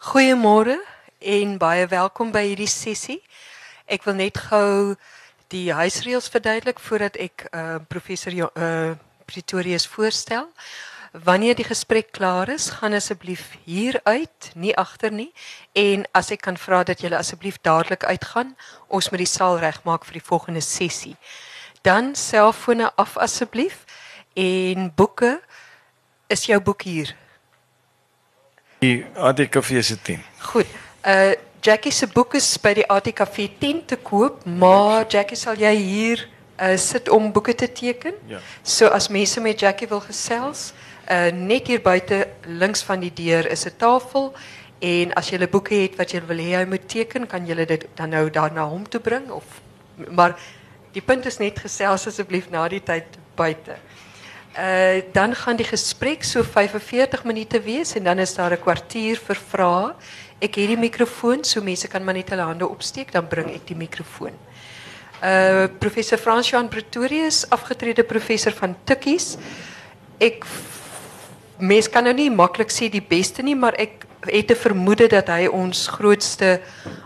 [0.00, 0.78] Goeiemôre
[1.18, 3.18] en baie welkom by hierdie sessie.
[3.84, 4.94] Ek wil net gou
[5.52, 8.96] die huisreëls verduidelik voordat ek uh, professor uh,
[9.28, 10.48] Pretorius voorstel.
[11.12, 15.28] Wanneer die gesprek klaar is, gaan asseblief hier uit, nie agter nie.
[15.76, 18.56] En as ek kan vra dat julle asseblief dadelik uitgaan,
[18.88, 21.18] ons moet die saal regmaak vir die volgende sessie.
[21.84, 23.84] Dan selfone af asseblief
[24.32, 25.42] en boeke.
[26.32, 27.12] Is jou boek hier?
[28.80, 30.22] Die ATKV se 10.
[30.38, 30.66] Goed.
[31.06, 35.74] Uh Jackie se boek is by die ATKV 10 te koop, maar Jackie sal jy
[35.76, 36.22] hier
[36.56, 38.16] uh sit om boeke te teken?
[38.30, 38.38] Ja.
[38.64, 40.70] So as mense met Jackie wil gesels,
[41.04, 44.32] uh net hier buite links van die deur is 'n tafel
[44.80, 47.64] en as jy 'n boeke het wat jy wil hê hy moet teken, kan jy
[47.66, 49.44] dit dan nou daar na hom toe bring of
[50.08, 50.38] maar
[50.92, 53.04] die punt is net gesels asseblief na die tyd
[53.36, 53.76] buite.
[54.58, 59.16] Uh, dan gaan die gesprek so 45 minute wees en dan is daar 'n kwartier
[59.16, 59.94] vir vrae.
[60.40, 63.66] Ek het die mikrofoon, so mense kan maar net hulle hande opsteek, dan bring ek
[63.66, 64.32] die mikrofoon.
[65.22, 69.36] Uh professor Frans-Johan Pretorius, afgetrede professor van Tikkies.
[70.18, 70.44] Ek
[71.58, 75.28] mens kan nou nie maklik sê die beste nie, maar ek het 'n vermoede dat
[75.28, 76.60] hy ons grootste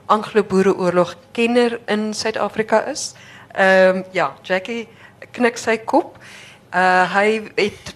[0.07, 3.15] Anglo-Boereoorlog kenner in Suid-Afrika is.
[3.53, 4.89] Ehm ja, Jackie
[5.33, 6.19] knik sy kop.
[6.75, 7.95] Uh hy het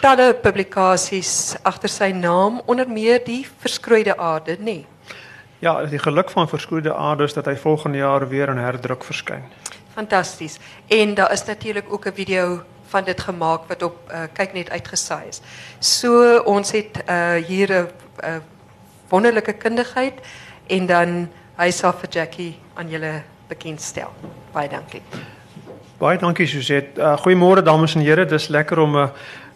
[0.00, 4.56] talle publikasies agter sy naam onder meer die verskroeide aarde.
[4.60, 4.86] Nee.
[5.60, 9.44] Ja, die geluk van verskroeide aarde is dat hy volgende jaar weer in herdruk verskyn.
[9.94, 10.58] Fantasties.
[10.88, 14.70] En daar is natuurlik ook 'n video van dit gemaak wat op uh, kyk net
[14.70, 15.40] uitgesaai is.
[15.78, 17.88] So ons het uh hier 'n
[18.24, 18.36] uh,
[19.08, 20.14] wonderlike kundigheid
[20.66, 24.12] en dan hy sal vir Jackie aan julle bekendstel.
[24.52, 25.02] Baie dankie.
[26.04, 27.00] Baie dankie Suzette.
[27.00, 28.26] Uh, Goeiemôre dames en here.
[28.28, 29.08] Dis lekker om 'n uh,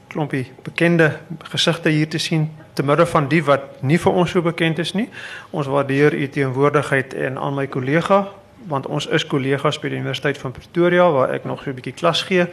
[0.08, 4.42] klompie bekende gesigte hier te sien te midde van die wat nie vir ons so
[4.42, 5.08] bekend is nie.
[5.50, 8.28] Ons waardeer u teenwoordigheid en aan my kollega
[8.66, 11.92] want ons is kollegas by die Universiteit van Pretoria waar ek nog so 'n bietjie
[11.92, 12.46] klas gee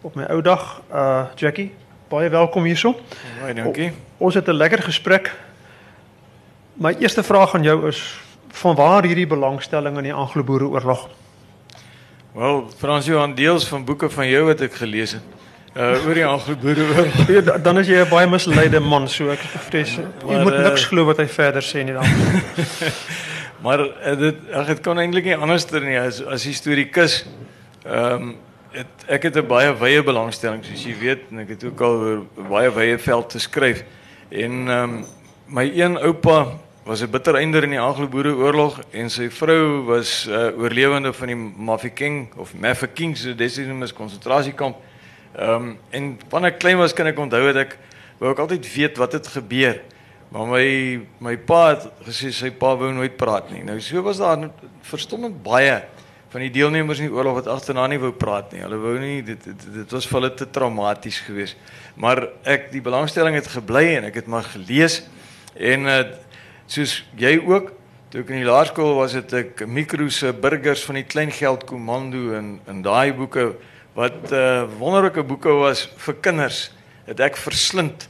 [0.00, 0.82] op my ou dag.
[0.92, 1.70] Uh Jackie,
[2.08, 2.96] baie welkom hierso.
[3.40, 3.92] Baie dankie.
[4.18, 5.34] O, ons het 'n lekker gesprek.
[6.74, 11.08] My eerste vraag aan jou is van waar hierdie belangstelling in die Anglo-Boereoorlog?
[12.34, 15.34] Wel, Frans Johan deels van boeke van jou wat ek gelees het.
[15.74, 17.28] Uh oor die Anglo-Boereoorlog.
[17.34, 21.06] Ja, dan is jy 'n baie misleide man, so ek vrees jy moet niks glo
[21.06, 22.02] wat hy verder sê nie dan.
[23.64, 27.22] maar uh, dit ag dit kan eintlik nie anderster nie as as historikus.
[27.86, 28.34] Ehm um,
[28.74, 31.94] het, ek het 'n baie wye belangstelling soos jy weet en ek het ook al
[32.02, 32.20] oor
[32.50, 33.86] baie wye veld te skryf.
[34.30, 35.04] En ehm um,
[35.46, 40.30] my een oupa was 'n bitter einder in die Anglo-Boereoorlog en sy vrou was 'n
[40.30, 44.76] uh, oorlewende van die Mafeking of Mafeking se desinus konsentrasiekamp.
[45.36, 47.78] Ehm um, en wanneer ek klein was kan ek onthou dat ek
[48.18, 49.80] wou ek altyd weet wat het gebeur.
[50.28, 53.64] Maar my my pa het gesê sy pa wou nooit praat nie.
[53.64, 54.50] Nou so was daar
[54.82, 55.82] verstommend baie
[56.28, 58.60] van die deelnemers in die oorlog wat agterna nie wou praat nie.
[58.60, 61.56] Hulle wou nie dit dit, dit was vir hulle te traumaties geweest.
[61.96, 65.02] Maar ek die belangstelling het gebly en ek het maar gelees
[65.54, 66.02] en uh,
[66.66, 67.72] soos jy ook
[68.10, 72.32] toe ek in die laerskool was het ek mikro se burgers van die kleingeld komando
[72.38, 73.52] en in daai boeke
[73.94, 76.68] wat uh, wonderlike boeke was vir kinders
[77.04, 78.08] het ek verslind.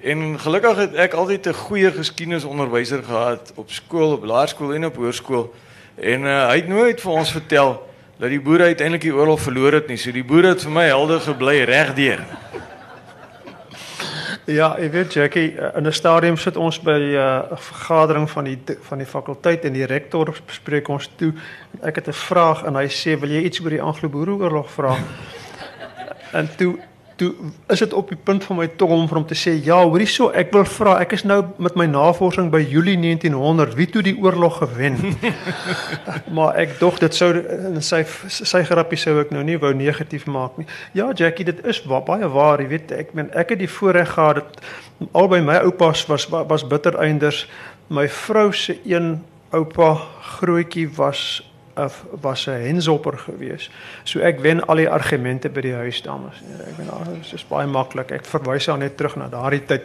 [0.00, 4.96] En gelukkig het ek altyd 'n goeie geskiedenisonderwyser gehad op skool op laerskool en op
[4.96, 5.50] hoërskool.
[5.98, 7.76] En uh, hy het nooit vir ons vertel
[8.18, 9.98] dat die boere uiteindelik die oorlog verloor het nie.
[9.98, 12.24] So die boere het vir my helde gebly regdeur
[14.44, 18.30] Ja, ek weet Jackie, eh, in 'n stadium sit ons by eh, 'n uh, vergadering
[18.30, 21.32] van die van die fakulteit en die rektor bespreek ons toe.
[21.82, 24.96] Ek het 'n vraag en hy sê, "Wil jy iets oor die Anglo-Boereoorlog vra?"
[26.38, 26.78] en toe
[27.20, 27.30] toe
[27.72, 30.08] is dit op die punt van my tong om vir hom te sê ja, hoorie
[30.08, 34.02] so, ek wil vra, ek is nou met my navorsing by Julie 1900, wie toe
[34.06, 34.96] die oorlog gewen?
[36.36, 40.24] maar ek dog dit sou in sy sy grappie sou ek nou nie wou negatief
[40.30, 40.68] maak nie.
[40.96, 44.14] Ja, Jackie, dit is wa, baie waar, jy weet, ek men ek het die voorreg
[44.16, 44.62] gehad dat
[45.16, 47.44] albei my oupas was was bitter einders.
[47.90, 49.18] My vrou se een
[49.56, 49.96] oupa
[50.38, 51.42] grootjie was
[51.84, 53.70] of was 'n henshopper gewees.
[54.04, 56.36] So ek wen al die argumente by die huis dames.
[56.68, 58.10] Ek ben daar is dis baie maklik.
[58.10, 59.82] Ek verwys haar net terug na daardie tyd.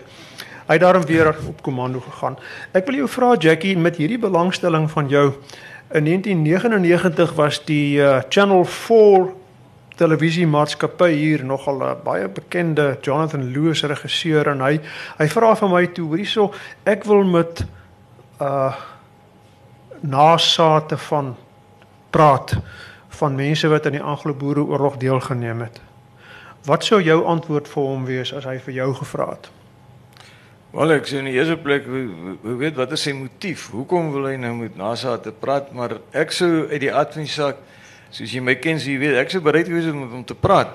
[0.67, 2.37] Hy het daarom weer op komando gegaan.
[2.73, 5.33] Ek wil jou vra Jackie met hierdie belangstelling van jou
[5.91, 9.33] in 1999 was die uh, Channel 4
[9.95, 14.79] televisiemaatskappy hier nogal 'n uh, baie bekende Jonathan Lewis regisseur en hy
[15.17, 16.53] hy vra vir my toe hierso
[16.83, 17.65] ek wil met
[18.41, 18.73] uh
[20.01, 21.35] nasate van
[22.15, 22.55] praat
[23.19, 25.81] van mense wat aan die Anglo-Boereoorlog deelgeneem het.
[26.65, 29.51] Wat sou jou antwoord vir hom wees as hy vir jou gevra het?
[30.75, 33.69] Wel ek sê in die eerste plek hoe weet wat is sy motief?
[33.71, 35.69] Hoekom wil hy nou met NASA te praat?
[35.75, 37.61] Maar ek sou uit die adviessak
[38.15, 40.73] soos jy my ken, jy weet, ek sou bereid wees om met hom te praat.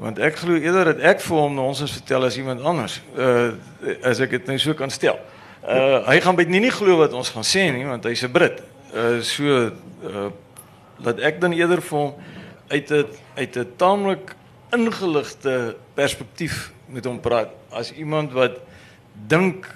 [0.00, 3.00] Want ek glo eerder dat ek vir hom ons vertel as iemand anders.
[3.14, 3.52] Uh
[4.06, 5.18] as ek dit nou so kan stel.
[5.62, 8.32] Uh hy gaan baie nie nie glo wat ons gaan sê nie want hy's 'n
[8.32, 8.62] Brit.
[8.94, 9.70] Uh so
[10.06, 10.30] uh
[11.02, 12.14] dat ek dan eerder vir hom
[12.68, 13.06] uit 'n
[13.36, 14.34] uit 'n taamlik
[14.70, 17.50] ingeligte perspektief met hom praat.
[17.70, 18.60] As iemand wat
[19.26, 19.66] dink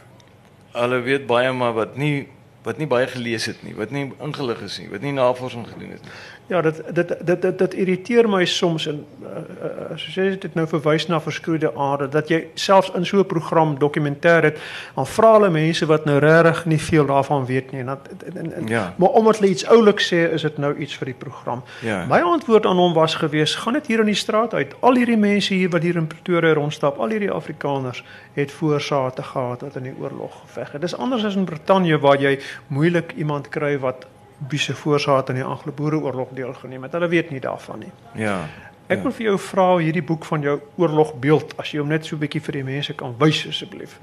[0.72, 2.28] hulle weet baie maar wat nie
[2.64, 5.90] wat nie baie gelees het nie, wat nie ingelig is nie, wat nie navorsing gedoen
[5.90, 6.12] het nie.
[6.46, 9.28] Ja, dit dit dit dit, dit irriteer my soms en uh,
[9.64, 13.26] uh, soos jy dit nou verwys na verskroeide aarde dat jy selfs in so 'n
[13.26, 14.58] program dokumentêr het,
[14.94, 18.52] dan vra hulle mense wat nou regtig nie veel daarvan weet nie en dat en,
[18.52, 18.94] en, Ja.
[18.96, 21.62] maar omdat hulle iets oulik sê, is dit nou iets vir die program.
[21.80, 22.04] Ja.
[22.06, 24.74] My antwoord aan hom was gewees, gaan dit hier in die straat uit.
[24.80, 29.60] Al hierdie mense hier wat hier in Pretoria rondstap, al hierdie Afrikaners het voorsate gehad
[29.60, 30.80] wat in die oorlog geveg het.
[30.80, 34.06] Dis anders as in Brittanje waar jy moeilik iemand kry wat
[34.48, 36.92] wie se voorsate in die Anglo-Boereoorlog deelgeneem het.
[36.92, 37.92] Hulle weet nie daarvan nie.
[38.14, 38.46] Ja.
[38.88, 42.16] Ek wil vir jou vra hierdie boek van jou oorlogbeeld as jy hom net so
[42.16, 43.98] 'n bietjie vir die mense kan wys asseblief.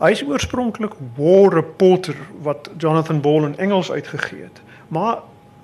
[0.00, 4.60] Hy is oorspronklik War Reporter wat Jonathan Ball in Engels uitgegee het.
[4.88, 5.18] Maar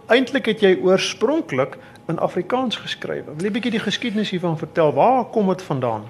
[0.08, 1.76] eintlik het jy oorspronklik
[2.08, 3.24] in Afrikaans geskryf.
[3.36, 4.92] Wil jy bietjie die geskiedenis hiervan vertel?
[4.92, 6.04] Waar kom dit vandaan?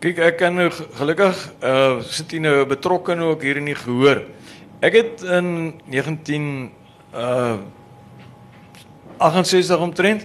[0.00, 3.74] Kyk, ek kan nou ge- gelukkig uh sit hier nou betrokke ook hier in die
[3.74, 4.22] gehoor.
[4.84, 6.70] Ek het in 19
[7.16, 7.56] uh
[9.16, 10.24] 68 omtrent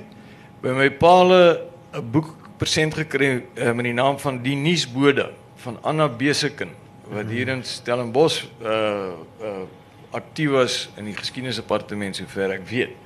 [0.60, 5.78] by my paale 'n boek persent gekry uh, met die naam van Die nuusbode van
[5.82, 6.74] Anna Beseken
[7.08, 9.64] wat hier in Stellenbosch uh uh
[10.12, 12.98] aktief was in die geskiedenisdepartement sover ek weet.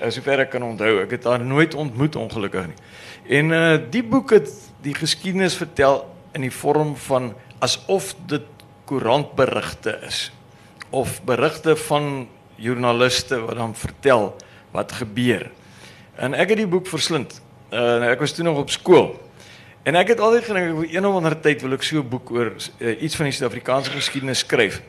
[0.00, 2.80] Uh, sover ek kan onthou, ek het haar nooit ontmoet ongelukkig nie.
[3.28, 4.48] En uh die boek het
[4.80, 8.48] die geskiedenis vertel in die vorm van asof dit
[8.88, 10.30] koerantberigte is
[10.94, 14.36] of berigte van joernaliste wat dan vertel
[14.70, 15.50] wat gebeur.
[16.14, 17.40] En ek het die boek verslind.
[17.74, 19.14] Uh ek was toe nog op skool.
[19.84, 22.08] En ek het altyd gedink ek wil een of ander tyd wil ek so 'n
[22.08, 24.82] boek oor uh, iets van die Suid-Afrikaanse geskiedenis skryf.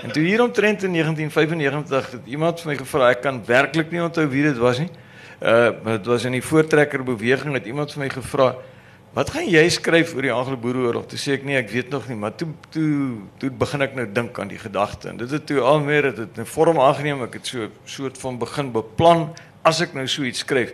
[0.00, 4.02] En toe hier omtrent in 1995 het iemand vir my gevra, ek kan werklik nie
[4.02, 4.90] onthou wie dit was nie.
[5.40, 8.54] Uh dit was in die voortrekker beweging het iemand vir my gevra,
[9.12, 12.16] "Wat gaan jy skryf oor die Anglo-Boereoorlog?" Toe sê ek, "Nee, ek weet nog nie,
[12.16, 15.60] maar toe toe toe begin ek nou dink aan die gedagte en dit het toe
[15.60, 17.22] al meer dit het 'n vorm aangeneem.
[17.22, 20.72] Ek het so soort van begin beplan as ek nou so iets skryf.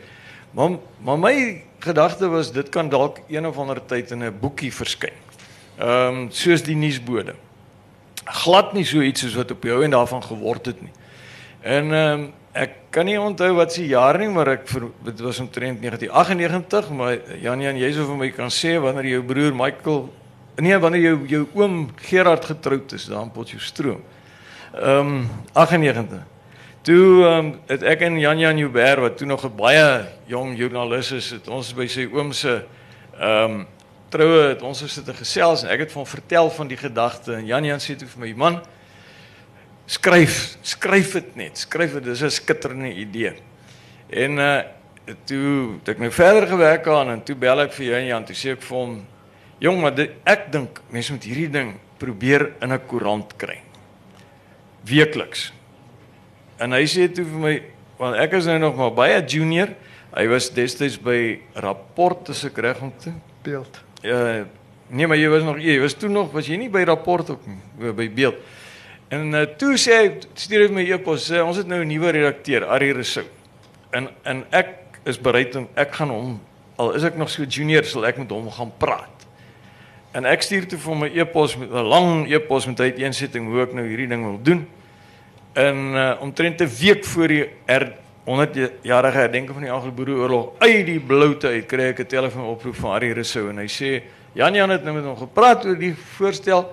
[0.53, 4.73] Maar maar my gedagte was dit kan dalk een of ander tyd in 'n boekie
[4.73, 5.17] verskyn.
[5.79, 7.35] Ehm um, soos die nuusbode.
[8.25, 10.93] Glad nie so iets soos wat op jou en daarvan geword het nie.
[11.61, 14.65] En ehm um, ek kan nie onthou wat se jaar nie, maar ek
[15.05, 19.23] dit was omtrent 1998, maar Jan Jan jy sou vir my kan sê wanneer jou
[19.29, 20.07] broer Michael
[20.65, 24.01] nee, wanneer jou jou oom Gerard getroud is daar in Potchefstroom.
[24.73, 26.25] Ehm um, 98.
[26.87, 31.13] Toe um, het ek en Jan Jan Joubert wat toe nog 'n baie jong joernalis
[31.13, 32.63] is, het ons by sy oom se
[33.21, 33.67] ehm um,
[34.09, 37.47] troue het ons gesit en gesels en ek het hom vertel van die gedagte en
[37.47, 38.61] Jan Jan sê toe vir my man
[39.87, 41.59] skryf, skryf dit net.
[41.59, 43.35] Skryf dit, dis 'n skitterende idee.
[44.11, 44.63] En uh
[45.25, 48.35] toe het ek nou verder gewerk aan en toe bel ek vir Jan Jan, toe
[48.35, 49.07] sê ek vir hom
[49.63, 53.61] jong, maar dit, ek dink mense moet hierdie ding probeer in 'n koerant kry.
[54.85, 55.53] Weekliks.
[56.59, 57.63] En hy sê toe vir my,
[57.99, 59.69] want ek is nou nog maar baie junior.
[60.17, 63.13] Hy was destyds by Rapport as ek reg onthou.
[63.43, 63.83] Beeld.
[64.03, 64.47] Ja,
[64.89, 67.47] nee, maar jy was nog jy was toe nog was jy nie by Rapport ook
[67.47, 68.37] nie, by Beeld.
[69.09, 72.11] En uh, toe sê hy stuur hy my e-pos sê ons het nou 'n nuwe
[72.11, 73.27] redakteur, Ari Rousseau.
[73.91, 76.41] En en ek is bereid om ek gaan hom
[76.77, 79.27] al is ek nog so junior sal ek met hom gaan praat.
[80.13, 83.73] En ek stuur toe vir 'n e-pos met 'n lang e-pos met uiteensetting hoe ek
[83.73, 84.67] nou hierdie ding wil doen.
[85.55, 87.93] En uh, omtrent 'n week voor die er
[88.25, 92.91] 100 jarige herdenking van die Anglo-Boereoorlog uit die bloute uit kry ek 'n telefoonoproep van
[92.91, 94.03] Harry Rousseau en hy sê
[94.35, 96.67] Jan Jan het nou met hom gepraat oor die voorstel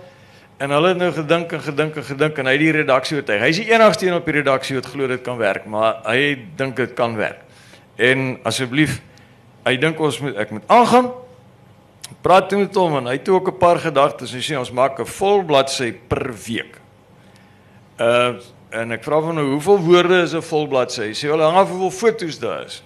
[0.58, 3.42] en hulle het nou gedink en gedink en gedink en hy die redaksie oortuig.
[3.42, 6.36] Hy is die enigste een op die redaksie wat glo dit kan werk, maar hy
[6.58, 7.42] dink dit kan werk.
[7.98, 9.02] En asseblief
[9.66, 11.12] hy dink ons moet ek moet aangaan.
[12.24, 14.34] Praat toe met hom en hy het ook 'n paar gedagtes.
[14.34, 16.80] Hy sê ons maak 'n vol bladsy per week.
[18.00, 18.40] Uh
[18.74, 21.02] en ek vra van nou hoeveel woorde is 'n vol bladsy?
[21.02, 22.84] Hy sê wel hang af hoeveel foto's daar is.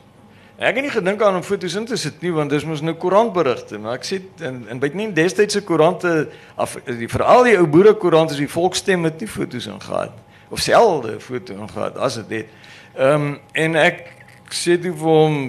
[0.58, 2.96] Ek het nie gedink aan om foto's in te sit nie want dis mos nou
[2.98, 6.14] koerantberigte, maar ek sê en en baie nie destydse koerante
[6.58, 10.18] af die veral die ou boerekoerante is die volksstem het nie foto's ingehaat
[10.50, 12.58] of selde foto ingehaat as dit het.
[12.98, 14.02] Ehm um, en ek
[14.50, 15.40] sê toe vir hom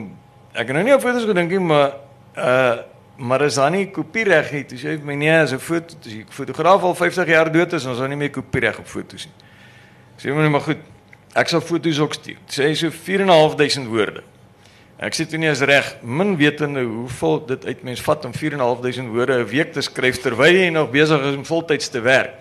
[0.52, 1.96] ek het nou nie op foto's gedink nie, maar
[2.36, 2.78] uh
[3.18, 6.82] maar daar nie kopiereg sê hy vir my nee, as 'n foto, as die fotograaf
[6.82, 9.34] al 50 jaar dood is, ons dan nie meer kopiereg op foto's nie.
[10.20, 10.78] Sê my maar goed.
[11.34, 12.36] Ek sal foto's ook stuur.
[12.46, 14.22] Sê hy so 4.500 woorde.
[14.98, 19.12] Ek sê toe nie is reg, min wetende hoeveel dit uit mens vat om 4.500
[19.14, 22.34] woorde 'n week te skryf terwyl jy nog besig is om voltyds te werk.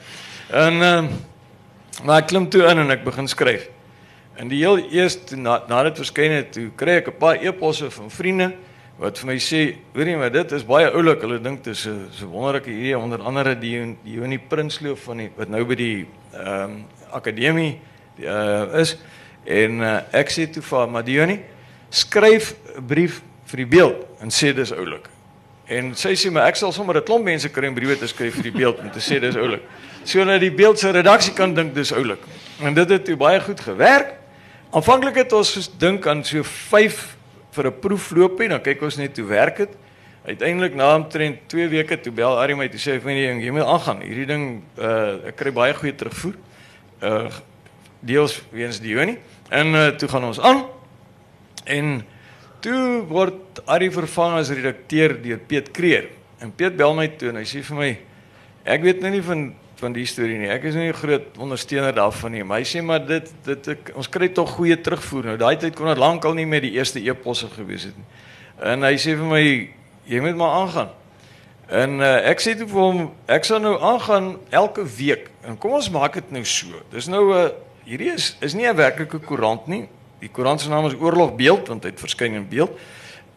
[0.50, 1.12] En ehm uh,
[2.04, 3.70] maar ek klim toe in en ek begin skryf.
[4.36, 7.92] En die heel eerste na, na dit verskyn het, toe kry ek 'n paar e-posse
[7.92, 8.54] van vriende
[8.98, 11.22] wat vir my sê, weet jy maar dit is baie oulik.
[11.22, 15.18] Hulle dink dit is 'n so wonderlike idee onder andere die die Jonie Prinsloof van
[15.18, 17.80] die wat nou by die ehm um, akademie
[18.20, 18.98] uh, is
[19.46, 21.40] en uh, ek sê toe vir Madioni
[21.90, 25.08] skryf 'n brief vir die beeld en sê dis oulik.
[25.68, 28.36] En sy sê maar ek sal sommer 'n klomp mense kry om briewe te skryf
[28.36, 29.62] vir die beeld om te sê dis oulik.
[30.04, 32.20] So dat die beeld se redaksie kan dink dis oulik.
[32.62, 34.14] En dit het baie goed gewerk.
[34.72, 37.18] Aanvanklik het ons gedink aan so 5
[37.52, 39.70] vir 'n proefloopie, dan kyk ons net hoe werk dit.
[40.26, 43.52] Uiteindelik na omtrent 2 weke toe bel Ari my toe sê hy vir my jy
[43.52, 44.02] moet aangaan.
[44.02, 46.36] Hierdie ding uh ek kry baie goeie terugvoer.
[47.02, 47.30] Uh
[48.00, 49.18] deels weens die Jonie.
[49.50, 50.66] En uh, toe gaan ons aan.
[51.68, 52.02] En
[52.64, 56.10] toe word Ari vervang as redakteur deur Piet Kreer.
[56.40, 57.90] En Piet bel my toe en hy sê vir my
[58.68, 59.48] ek weet nou nie van
[59.78, 60.50] van die storie nie.
[60.50, 63.92] Ek is nie 'n groot ondersteuner daarvan nie, maar hy sê maar dit dit ek,
[63.96, 65.24] ons kry tog goeie terugvoer.
[65.26, 68.06] Nou daai tyd kon dit lankal nie meer die eerste e-posse gewees het nie.
[68.60, 69.70] En hy sê vir my
[70.08, 70.90] jy moet maar aangaan.
[71.70, 75.30] En uh, ek sê toe vir hom ek sal nou aangaan elke week.
[75.44, 76.82] En kom ons maak dit nou so.
[76.92, 77.52] Dis nou 'n uh,
[77.86, 79.88] hierdie is is nie 'n werklike koerant nie.
[80.22, 82.74] Die koerant se naam is Oorlogbeeld want hy het verskyn in beeld.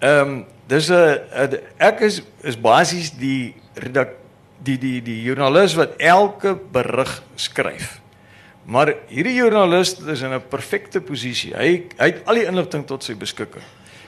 [0.00, 4.14] Ehm um, dis 'n ek is is basies die redak
[4.62, 8.00] die die die joernalis wat elke berig skryf.
[8.64, 11.52] Maar hierdie joernalis is in 'n perfekte posisie.
[11.54, 13.64] Hy hy het al die inligting tot sy beskikking.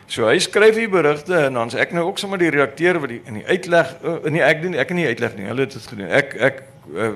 [0.07, 3.21] So hy skryf hier berigte en dan's ek nou ook sommer die redakteur wat die
[3.25, 5.47] in die uitleg uh, nee ek doen ek kan nie uitleg nie.
[5.47, 6.09] Hulle het dit gedoen.
[6.09, 6.63] Ek ek
[6.95, 7.13] uh,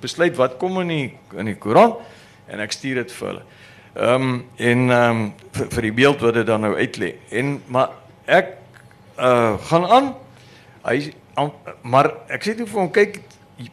[0.00, 1.96] besluit wat kom in die in die koerant
[2.46, 3.42] en ek stuur dit vir hulle.
[4.00, 7.14] Ehm um, en ehm um, vir, vir die beeld wat dit dan nou uitlê.
[7.28, 7.90] En maar
[8.24, 8.54] ek
[9.20, 10.06] uh gaan aan.
[10.86, 11.50] Hy an,
[11.82, 13.18] maar ek sê toe vir hom kyk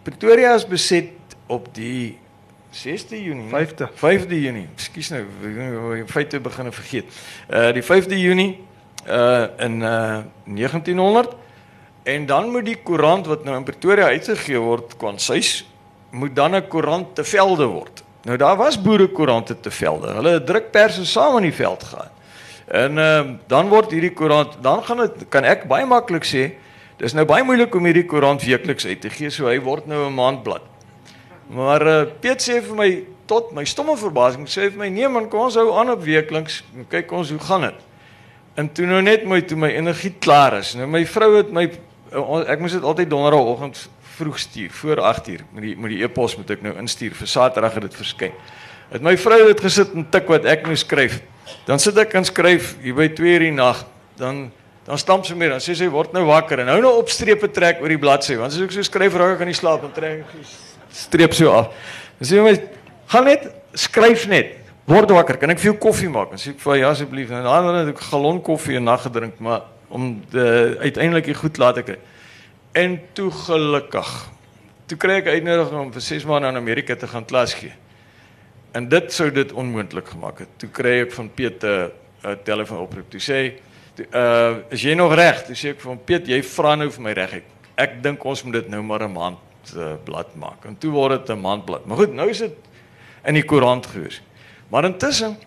[0.03, 2.17] Pretoria is beset op die
[2.75, 3.47] 6de Junie.
[3.53, 3.87] 5de.
[3.95, 4.65] 5de Junie.
[4.75, 5.23] Ekskuus nou,
[5.95, 7.13] ek feite begin vergeet.
[7.47, 8.49] Uh die 5de Junie
[9.07, 11.37] uh in uh 1900
[12.03, 15.63] en dan moet die koerant wat nou in Pretoria uitgegee word, Kwansuis,
[16.11, 18.03] moet dan 'n koerant te velde word.
[18.27, 20.11] Nou daar was boerekoerante te velde.
[20.11, 22.11] Hulle het drukperse saam in die veld gehad.
[22.67, 26.49] En ehm uh, dan word hierdie koerant, dan gaan dit kan ek baie maklik sê,
[26.99, 30.09] dis nou baie moeilik om hierdie koerant weekliks uit te gee, so hy word nou
[30.09, 30.65] 'n maandblad.
[31.47, 32.89] Maar uh, Piet sê vir my
[33.25, 36.63] tot my stomme verbasing, sê vir my nee man, kom ons hou aan op weekliks.
[36.89, 37.79] Kyk ons hoe gaan dit.
[38.55, 40.75] En toe nou net my toe my energie klaar is.
[40.75, 41.69] Nou my vrou het my
[42.47, 46.49] ek moes dit altyd donderdagoggend vroeg stuur voor 8uur met die met die e-pos moet
[46.55, 48.37] ek nou instuur vir Saterdag het dit verskyn.
[48.91, 51.19] Het my vrou het gesit en tik wat ek moet skryf.
[51.67, 53.83] Dan sit ek en skryf hier by 2uur die nag.
[54.19, 54.47] Dan
[54.87, 57.49] dan stamp sy meer dan sê sy word nou wakker en hou nou op strepe
[57.51, 59.91] trek oor die bladsy want as ek so skryf raak ek aan die slaap en
[59.91, 60.23] trek
[60.95, 61.73] streep so af.
[62.21, 62.53] Dan sê my
[63.11, 64.55] gaan net skryf net.
[64.87, 65.35] Word wakker.
[65.41, 66.31] Kan ek vir jou koffie maak?
[66.31, 67.31] Dan sê ek vir ja asseblief.
[67.35, 71.57] En dan het ek 'n galon koffie 'n nag gedrink, maar om de, uiteindelik goed
[71.57, 71.99] laat ek het.
[72.77, 74.09] En toe gelukkig.
[74.85, 77.73] Toe kry ek uitnodiging om vir 6 maande in Amerika te gaan klas gee.
[78.77, 80.51] En dit sou dit onmoontlik gemaak het.
[80.61, 83.09] Toe kry ek van Piet 'n telefoon oproep.
[83.09, 83.47] Toe sê hy,
[84.13, 87.11] "Uh, is jy nog reg?" Toe sê ek hom, "Piet, jy vra nou vir my
[87.13, 87.33] reg.
[87.33, 87.43] Ek,
[87.77, 91.25] ek dink ons moet dit nou maar 'n maand uh, blad maak." En toe word
[91.25, 91.85] dit 'n maandblad.
[91.85, 92.55] Maar goed, nou is dit
[93.25, 94.21] in die koerant gewees.
[94.69, 95.37] Maar intussen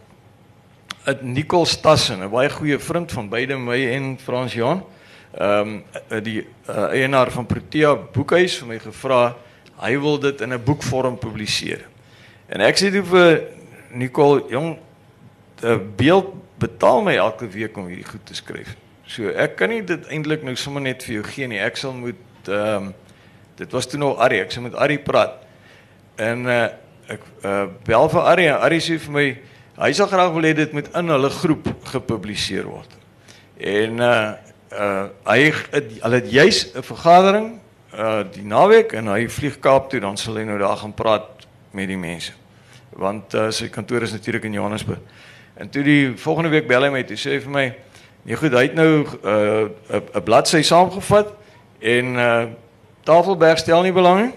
[1.04, 4.84] het Nicole Stassen, 'n baie goeie vriend van beide my en Frans Jan,
[5.30, 9.36] ehm um, die uh, eienaar van Protea Boekhuis vir my gevra
[9.80, 11.86] hy wil dit in 'n boekvorm publiseer.
[12.48, 13.42] En ek sê toe vir
[13.90, 14.78] Nicole, jong,
[15.62, 18.76] 'n beeld betaal my elke week om hierdie goed te skryf.
[19.06, 21.58] So ek kan nie dit eintlik nou sommer net vir jou gee nie.
[21.58, 22.16] Ek sal moet
[22.48, 22.94] ehm um,
[23.56, 25.34] dit was toe nog Ari, ek sê met Ari praat.
[26.16, 26.68] En uh,
[27.08, 29.26] ek uh, bel vir Ari en Ari sê vir my
[29.80, 32.96] hy sal graag wil hê dit moet in hulle groep gepubliseer word.
[33.56, 34.32] En uh
[34.72, 35.50] uh hy
[36.00, 37.58] hulle het juis 'n vergadering
[37.94, 41.46] uh die naweek en hy vlieg Kaap toe dan sal hy nou daar gaan praat
[41.70, 42.32] met die mense.
[42.90, 44.98] Want uh sy kantoor is natuurlik in Johannesburg.
[45.54, 47.74] En toe die volgende week bel hy my toe sê vir my
[48.22, 49.68] nee goed hy het nou uh,
[50.14, 51.34] 'n bladsy saamgevat
[51.80, 52.46] en uh
[53.02, 54.34] Tafelberg stel nie belang nie.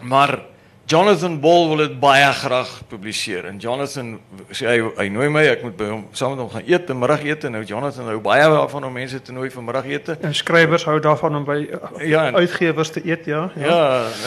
[0.00, 0.51] Maar
[0.92, 4.10] Jonathan Ball wil dit baie graag publiseer en Jonathan
[4.52, 6.98] sê hy hy nooi my ek moet by hom saam met hom gaan eet en
[7.00, 10.16] middagete nou Jonathan hou baie daarvan om mense te nooi vir middagete.
[10.20, 11.56] En skrywers hou daarvan om by
[12.04, 13.46] Ja, en- uitgewers te eet, ja.
[13.56, 13.78] Ja,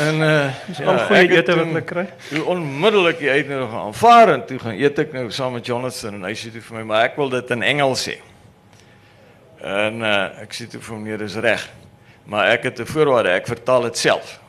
[0.08, 0.32] en uh
[0.80, 2.06] Ja, al goeie ete wat hulle kry.
[2.32, 6.26] Toe onmiddellik die uitnodiging aanvaar en toe gaan eet ek nou saam met Jonathan en
[6.26, 8.16] hy sê toe vir my maar ek wil dit in Engels sê.
[9.62, 11.70] En uh ek sê toe vir hom nee, dis reg.
[12.26, 14.40] Maar ek het 'n voorwaarde, ek vertaal dit self.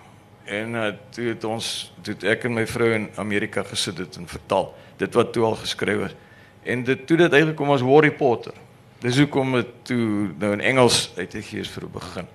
[0.47, 4.19] En uh toe het ons toe het ek en my vrou in Amerika gesit dit
[4.21, 6.15] en vertaal dit wat toe al geskryf is.
[6.62, 8.55] En dit toe dit uitgekom as Harry Potter.
[9.03, 12.31] Dis hoekom dit toe nou in Engels uitgegee is vir begin.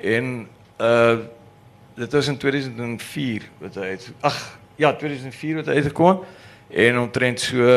[0.00, 0.34] En
[0.80, 1.16] uh
[1.94, 4.38] dit was in 2004 wat hy uit ag
[4.76, 6.24] ja 2004 wat hy uitgekom
[6.68, 7.68] en omtrent so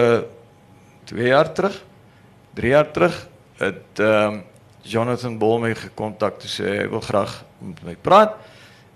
[1.11, 1.75] 2 jaar terug
[2.57, 3.19] 3 jaar terug
[3.61, 4.43] het ehm um,
[4.87, 8.37] Jonathan Ball my gekontak te sê hy wil graag met my praat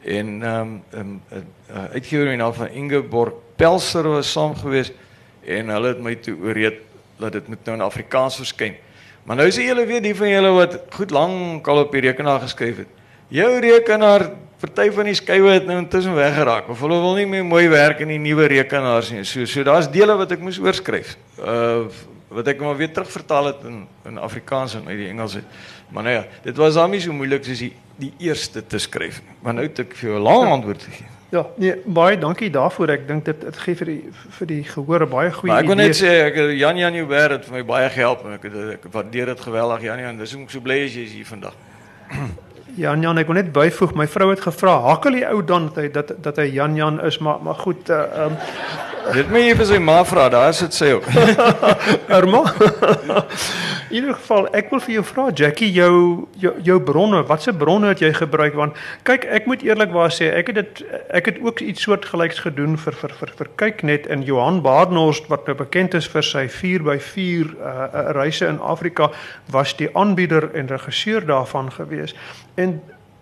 [0.03, 4.91] en ehm um, um, uh, uitgewer in naam van Ingeborg Pelser was saam gewees
[5.45, 6.79] en hulle het my toe ooreed
[7.21, 8.75] dat dit moet nou in Afrikaans verskyn.
[9.23, 12.41] Maar nou sê julle weet die van julle wat goed lank al op die rekenaar
[12.41, 12.87] geskryf het.
[13.31, 14.31] Jou rekenaar,
[14.61, 18.01] party van die skywe het nou intussen weggeraak of hulle wil nie meer mooi werk
[18.01, 19.23] in die nuwe rekenaars nie.
[19.25, 21.15] So so daar's dele wat ek moes oorskryf.
[21.37, 21.85] Uh
[22.31, 25.47] wat ek maar weer terugvertaal het in in Afrikaans en uit die Engels uit.
[25.91, 29.21] Maar nou ja, dit was dan nie so moeilik soos die die eerste te skryf
[29.25, 29.35] nie.
[29.45, 31.07] Maar nou het ek vir jou 'n lang antwoord gegee.
[31.31, 32.89] Ja, nee, baie dankie daarvoor.
[32.89, 34.03] Ek dink dit dit gee vir die
[34.37, 36.01] vir die gehoor baie goeie Maar ek wil net idee.
[36.03, 39.25] sê ek Jan Jan Joubert het vir my baie gehelp en ek het ek waardeer
[39.31, 40.17] dit geweldig Jan Jan.
[40.17, 41.55] Dis hoekom ek so bly as jy is hier vandag.
[42.81, 45.83] Jan Jan, ek wil net byvoeg, my vrou het gevra, hakkel die ou dan dat
[45.83, 48.39] hy dat dat hy Jan Jan is, maar maar goed, uh, um
[49.09, 51.07] Dit moet jy vir sy ma vra, daar sit sy ook.
[52.17, 52.43] Irma.
[53.91, 55.95] In ieder geval, ek wil vir jou vra Jackie, jou
[56.39, 60.53] jou, jou bronne, watse bronne het jy gebruik want kyk, ek moet eerlikwaar sê, ek
[60.53, 60.83] het dit
[61.17, 65.27] ek het ook iets soortgelyks gedoen vir vir vir vir kyk net in Johan Badenhorst
[65.33, 69.09] wat nou bekend is vir sy 4x4 uh, uh, reise in Afrika,
[69.51, 72.15] was die aanbieder en regisseur daarvan gewees.
[72.55, 72.70] En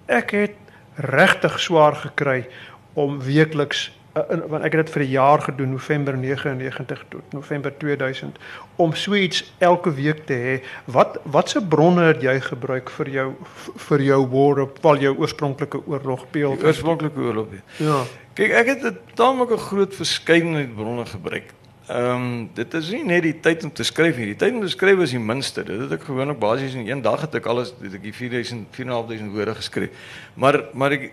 [0.06, 0.56] ek het
[0.96, 2.48] regtig swaar gekry
[2.94, 3.90] om weekliks
[4.28, 8.38] in, want ek het dit vir 'n jaar gedoen November 99 tot November 2000
[8.76, 10.66] om so iets elke week te hê.
[10.86, 13.34] Wat watse bronne het jy gebruik vir jou
[13.76, 16.60] vir jou war op al jou oorspronklike oorlogbeeld?
[16.60, 17.48] Die oorspronklike oorlog.
[17.78, 18.04] Ja.
[18.34, 21.54] Kyk, ek het 'n taamlik 'n groot verskeidenheid bronne gebruik.
[21.90, 24.28] Ehm um, dit is nie net die tyd om te skryf nie.
[24.30, 25.64] Die tyd om te skryf is die minste.
[25.66, 28.68] Dit het ek gewoonlik basies in een dag het ek alles het ek die 4000
[28.78, 30.12] 4500 woorde geskryf.
[30.38, 31.08] Maar maar ek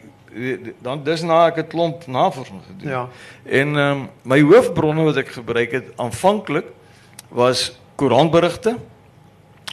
[0.84, 2.92] dan dis na ek 'n klomp navorsing gedoen.
[2.92, 3.08] Ja.
[3.44, 6.68] En ehm um, my hoofbronne wat ek gebruik het aanvanklik
[7.28, 8.76] was koerantberigte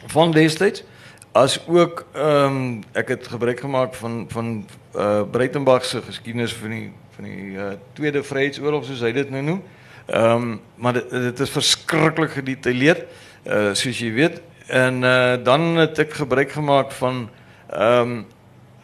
[0.08, 0.84] van destyds
[1.32, 6.70] as ook ehm um, ek het gebruik gemaak van van uh Breitenberg se geskiedenis van
[6.70, 9.60] die van die uh, Tweede Vryheidsoorlog soos hy dit nou noem.
[9.60, 13.06] Ehm um, maar dit, dit is verskriklik gedetailleerd
[13.44, 17.28] uh soos jy weet en uh dan het ek gebruik gemaak van
[17.68, 18.24] ehm um,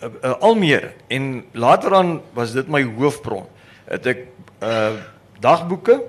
[0.03, 3.47] uh, uh, Almere en later aan was dit my hoofbron.
[3.85, 4.27] Het ek
[4.65, 4.93] uh
[5.41, 6.03] dagboeke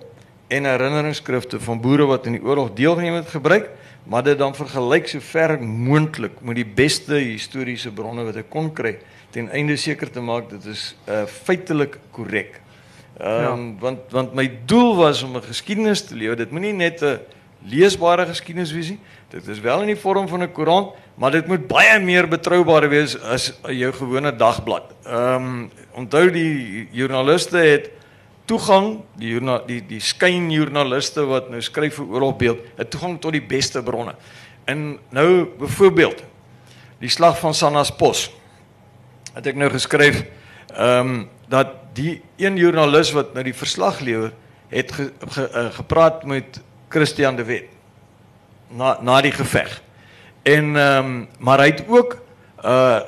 [0.52, 3.70] en herinneringsskrifte van boere wat in die oorlog deelgeneem het gebruik,
[4.04, 8.68] maar dit dan vergelyk so ver moontlik met die beste historiese bronne wat ek kon
[8.76, 8.98] kry
[9.32, 12.61] ten einde seker te maak dit is uh feitelik korrek.
[13.22, 13.80] Ehm um, ja.
[13.80, 16.36] want want my doel was om 'n geskiedenis te lewer.
[16.36, 17.20] Dit moenie net 'n
[17.62, 19.00] leesbare geskiedenis wees nie.
[19.30, 22.90] Dit is wel in die vorm van 'n koerant, maar dit moet baie meer betroubaar
[22.90, 24.84] wees as jou gewone dagblad.
[25.06, 27.92] Ehm um, onthou die joernaliste het
[28.46, 33.46] toegang die joerna, die die skynjoernaliste wat nou skryf vir oorlogbeeld, het toegang tot die
[33.46, 34.16] beste bronne.
[34.66, 36.24] En nou byvoorbeeld
[37.00, 38.32] die slag van Sanaspos
[39.34, 40.26] het ek nou geskryf
[40.74, 44.32] ehm um, dat die een joernalis wat nou die verslag lewer
[44.72, 47.70] het ge, ge, uh, gepraat met Christian de Wet
[48.72, 49.82] na na die geveg.
[50.44, 52.18] En ehm um, maar hy het ook
[52.64, 53.00] uh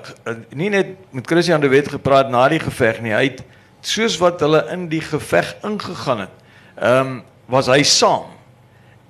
[0.50, 3.14] nie net met Christian de Wet gepraat na die geveg nie.
[3.14, 3.44] Hy het
[3.82, 6.36] soos wat hulle in die geveg ingegaan het,
[6.76, 8.32] ehm um, was hy saam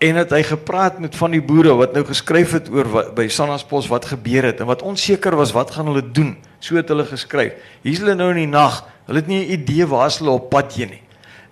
[0.03, 3.27] en het hy gepraat met van die boere wat nou geskryf het oor wat, by
[3.31, 6.33] Sanaspos wat gebeur het en wat onseker was wat gaan hulle doen.
[6.59, 7.55] So het hulle geskryf.
[7.86, 8.81] Hier's hulle nou in die nag.
[9.06, 11.02] Hulle het nie 'n idee waar hulle op pad heen nie.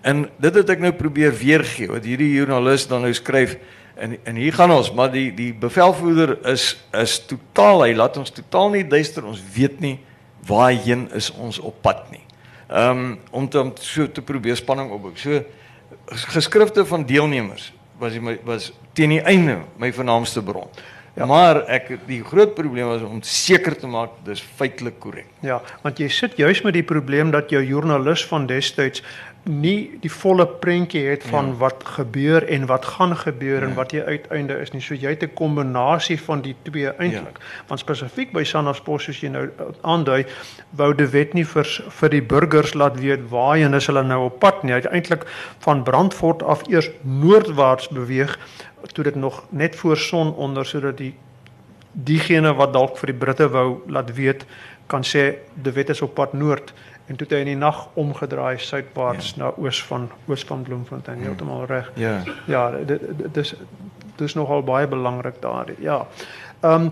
[0.01, 3.57] En dit het ek nou probeer weergee wat hierdie joernalis dan nou skryf
[3.95, 8.31] en en hier gaan ons, maar die die bevelvoerder is is totaal hy laat ons
[8.31, 9.25] totaal nie duister.
[9.25, 9.99] Ons weet nie
[10.47, 12.23] waarheen is ons op pad nie.
[12.69, 15.11] Ehm um, om te om so te probeer spanning opbou.
[15.15, 15.43] So
[16.07, 20.69] geskrifte van deelnemers was die, was teen die einde my vernaamste bron.
[21.21, 21.25] Ja.
[21.29, 25.27] Maar ek die groot probleem was om seker te maak dis feitelik korrek.
[25.45, 29.03] Ja, want jy sit juis met die probleem dat jou joernalis van destyds
[29.49, 31.53] nie die volle prentjie het van Ja.
[31.63, 33.75] wat gebeur en wat gaan gebeur en Ja.
[33.75, 34.81] wat die uiteinde is nie.
[34.81, 37.37] So jy het 'n kombinasie van die twee eintlik.
[37.39, 37.63] Ja.
[37.67, 40.25] Want spesifiek by Sanderspos soos jy nou uh, aandui,
[40.77, 44.39] wou die wet nie vir vir die burgers laat weet waarheen is hulle nou op
[44.39, 44.73] pad nie.
[44.73, 45.25] Hy het eintlik
[45.59, 48.37] van Brandfort af eers noordwaarts beweeg
[48.91, 51.15] toe dit nog net voor son onder sodat die
[51.91, 54.45] diegene wat dalk vir die Britte wou laat weet
[54.87, 56.73] kan sê die wet is op pad noord
[57.07, 59.43] en toe het hy in die nag omgedraai suidwaarts ja.
[59.43, 61.91] na oos van oos van Bloemfontein heeltemal reg.
[61.99, 62.21] Ja.
[62.47, 63.01] Ja, dit
[63.35, 63.53] dis
[64.15, 65.73] dis nogal baie belangrik daar.
[65.79, 66.05] Ja.
[66.61, 66.91] Ehm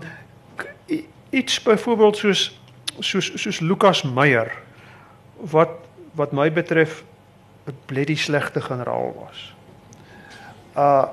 [1.30, 2.60] iets byvoorbeeld soos
[2.98, 4.52] soos soos Lukas Meyer
[5.52, 5.70] wat
[6.18, 7.04] wat my betref
[7.66, 9.54] 'n bloody slegte generaal was.
[10.76, 11.04] Uh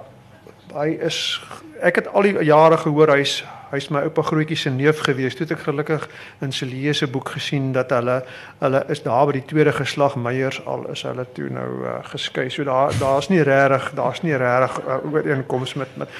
[0.77, 1.39] hy is
[1.81, 5.35] ek het al die jare gehoor hy's hy's my oupa grootjie se neef gewees.
[5.35, 6.05] Toe het ek gelukkig
[6.45, 8.21] in Celie se boek gesien dat hulle
[8.61, 12.47] hulle is daar by die tweede geslag Meyers al is hulle toe nou uh, geskei.
[12.53, 16.13] So daar daar's nie regtig daar's nie regtig uh, ooreenkoms met met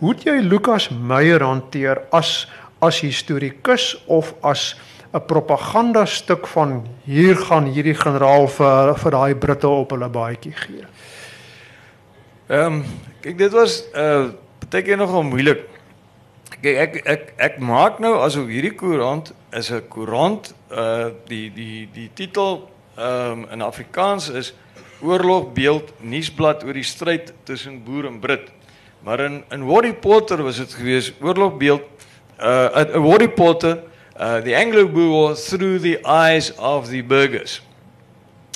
[0.00, 2.48] Hoe het jy Lukas Meyer hanteer as
[2.82, 4.74] as historikus of as
[5.14, 10.52] 'n propaganda stuk van hier gaan hierdie generaal vir vir daai Britte op hulle baadjie
[10.52, 10.84] gee?
[12.46, 12.84] Ehm um,
[13.36, 14.28] dit was uh
[14.68, 15.62] baie keer nogal moeilik.
[16.60, 21.88] Kyk ek ek ek maak nou asof hierdie koerant is 'n koerant uh die die
[21.88, 24.52] die titel ehm um, in Afrikaans is
[25.00, 28.52] Oorlogbeeld nuusblad oor die stryd tussen boer en Brit.
[29.00, 31.82] Maar in in Worry Potter was dit gewees Oorlogbeeld
[32.40, 33.82] uh 'n Worry Potter
[34.20, 37.62] uh the Anglo-Boer through the eyes of the burgers.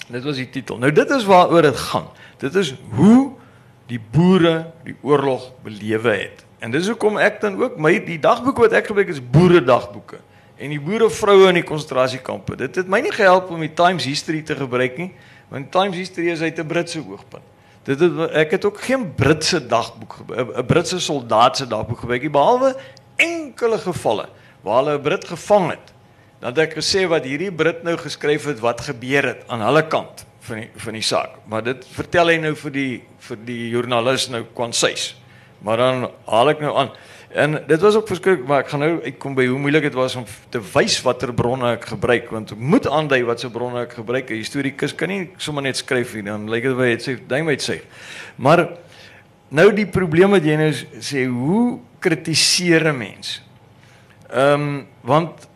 [0.09, 0.77] Dit was die titel.
[0.79, 2.09] Nou dit is waaroor dit gaan.
[2.37, 3.38] Dit is hoe
[3.88, 6.44] die boere die oorlog belewe het.
[6.59, 10.20] En dis hoekom ek dan ook my die dagboeke wat ek gebruik is boere dagboeke
[10.59, 12.57] en die boere vroue in die konsentrasiekampe.
[12.59, 15.12] Dit het my nie gehelp om die Times History te gebruik nie,
[15.53, 17.46] want Times History is uit 'n Britse oogpunt.
[17.87, 22.31] Dit het ek het ook geen Britse dagboek 'n Britse soldaat se dagboek gebruik nie
[22.31, 22.77] behalwe
[23.16, 24.29] enkele gevalle
[24.61, 25.94] waar hulle 'n Brit gevang het.
[26.40, 29.87] Dan het ek gesê wat hierdie Brit nou geskryf het wat gebeur het aan hulle
[29.87, 31.39] kant van die van die saak.
[31.49, 32.93] Maar dit vertel hy nou vir die
[33.29, 35.13] vir die joernalis nou kwansuis.
[35.65, 36.93] Maar dan haal ek nou aan.
[37.29, 40.15] En dit was ook verskriklik, maar ek gaan nou uitkom by hoe moeilik dit was
[40.17, 43.99] om te wys watter bronne ek gebruik want ek moet aandui wat se bronne ek
[44.01, 44.31] gebruik.
[44.31, 47.19] 'n Historikus kan nie sommer net skryf nie, dan lyk dit of hy dit sê
[47.49, 47.81] uit sê.
[48.37, 48.69] Maar
[49.51, 53.43] nou die probleem wat jy nou sê, hoe kritiseer 'n mens?
[54.31, 55.49] Ehm um, want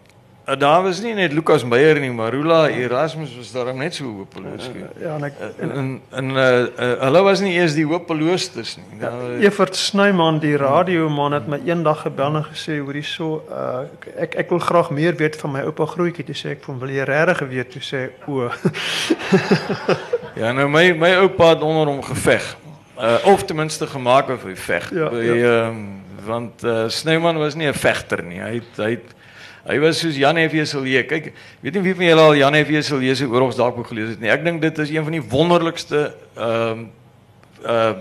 [0.59, 4.71] daar was nie net Lukas Meyer nie, Marula Erasmus was daar net so hopeloos.
[5.01, 8.99] Ja, en ek En en, en uh, uh, hulle was nie eers die hopeloostes nie.
[9.01, 13.85] Ja, Nou, Evert Snyman die radioman het my eendag gebel en gesê hoor hierso uh,
[14.17, 16.91] ek ek wil graag meer weet van my oupa grootjie toe sê ek van wil
[16.91, 18.51] jy regtig weet toe sê o
[20.41, 22.57] Ja, nou my my oupa het onder hom geveg.
[22.99, 24.91] Uh of ten minste gemaak of hy veg.
[24.93, 25.35] Ja, By, ja.
[25.67, 25.83] ehm
[26.25, 28.41] want uh Snyman was nie 'n vegter nie.
[28.41, 29.15] Hy het, hy het,
[29.67, 30.53] hy was soos Jan F.
[30.67, 31.03] Silje.
[31.07, 32.69] Kyk, weet nie wie van julle al Jan F.
[32.83, 34.31] Silje se oorlogsdagboek gelees het nie.
[34.31, 36.87] Ek dink dit is een van die wonderlikste ehm
[37.67, 37.95] uh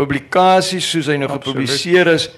[0.00, 1.44] publikasies soos hy nou Absoluut.
[1.66, 2.30] gepubliseer is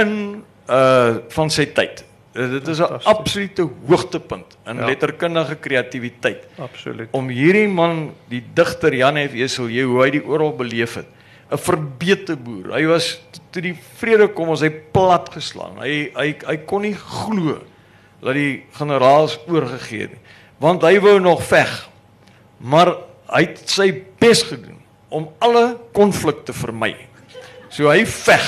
[0.00, 0.42] in
[0.72, 2.04] uh van sy tyd.
[2.34, 4.86] Uh, dit is 'n absolute hoogtepunt in Ja.
[4.86, 9.34] letterkundige kreatiwiteit absoluut om hierdie man, die digter Jan F.
[9.34, 11.06] Eselje, hoe hy die oorlog beleef het.
[11.52, 12.72] 'n Verbeete boer.
[12.72, 13.20] Hy was
[13.50, 15.76] toe die vrede kom, ons hy plat geslaan.
[15.78, 17.60] Hy hy hy kon nie glo
[18.24, 20.22] dat die generaals oorgegee het nie.
[20.62, 21.72] Want hy wou nog veg.
[22.64, 22.94] Maar
[23.34, 23.90] hy het sy
[24.22, 24.80] bes gedoen
[25.14, 26.94] om alle konflik te vermy.
[27.68, 28.46] So hy veg.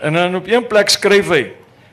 [0.00, 1.42] En dan op een plek skryf hy: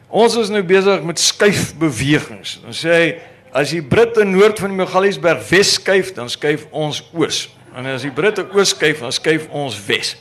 [0.08, 3.15] "Ons is nou besig met skuifbewegings." Dan sê hy:
[3.51, 7.49] "As die Britte noord van die Magaliesberg wes skuif, dan skuif ons oos.
[7.75, 10.15] En as die Britte oos skuif, dan skuif ons wes."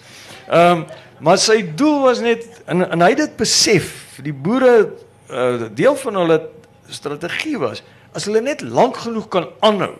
[0.48, 0.86] Ehm, um,
[1.18, 4.90] maar sy doel was net en en hy het dit besef, die boere
[5.30, 6.40] uh, deel van hulle
[6.88, 9.94] strategie was, as hulle net lank genoeg kan aanhou,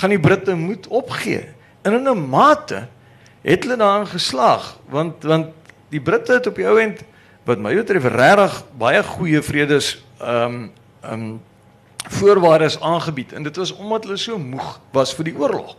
[0.00, 1.48] gaan die Britte moet opgee.
[1.82, 2.88] En in 'n mate
[3.42, 5.46] het hulle daarin geslaag want want
[5.88, 7.04] die Britte het op die ou end
[7.44, 10.72] wat my betref regtig baie goeie vredes ehm um,
[11.02, 11.40] ehm um,
[12.04, 15.76] voorwaardes aangebied en dit was omdat hulle so moeg was vir die oorlog.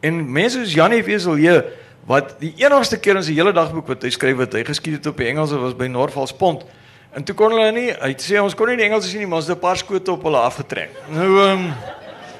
[0.00, 1.64] En mense soos Janie Weselje
[2.06, 5.08] wat die enigste keer in sy hele dagboek wat hy skryf wat hy geskied het
[5.10, 6.64] op die Engelse was by Norvalspont.
[7.16, 9.40] En toe kon hulle nie, hy sê ons kon nie die Engelse sien nie, maar
[9.40, 10.90] ons het 'n paar skote op hulle afgetrek.
[11.08, 11.72] Nou ehm um,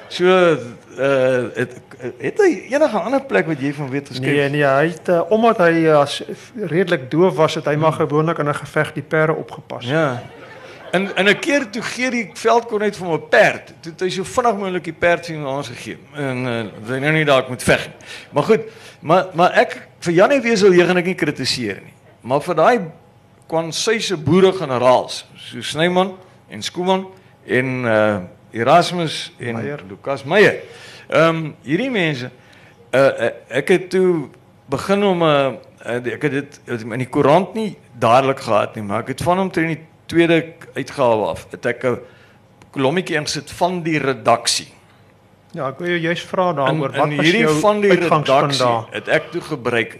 [0.07, 1.73] so uh het,
[2.17, 4.33] het hy enige ander plek wat jy van weet geskryf?
[4.33, 6.05] nee nee hy het uh, omdat hy uh,
[6.69, 10.23] redelik doof was het hy maar gewoonlik in 'n geveg die perde opgepas Ja.
[10.91, 13.73] En en 'n keer toe gee die veldkon net vir my 'n perd.
[13.81, 15.97] Toe het hy so vinnig moontlik die perd vir ons gegee.
[16.15, 18.07] En uh, hy nou nie dalk moet veg nie.
[18.31, 18.61] Maar goed,
[18.99, 21.93] maar maar ek vir Janie Wesel hier gaan ek nie kritiseer nie.
[22.21, 22.79] Maar vir daai
[23.47, 26.15] kwansuise boere generaals, so Snyman
[26.49, 27.07] en Skooman
[27.45, 28.17] en uh
[28.51, 29.83] Erasmus en Meyer.
[29.89, 30.61] Lukas Meyer.
[31.07, 32.31] Ehm um, hierdie mense
[32.91, 33.29] uh,
[33.59, 34.29] ek het toe
[34.71, 39.03] begin om 'n uh, ek het dit in die koerant nie dadelik gehad nie, maar
[39.05, 41.99] ek het van hom teen die tweede uitgawe af, het ek 'n
[42.71, 44.67] kolommetjie ingesit van die redaksie.
[45.51, 49.07] Ja, ek wil jou juist vra daaroor wat was hierdie jou van die redaksie het
[49.07, 49.99] ek toe gebruik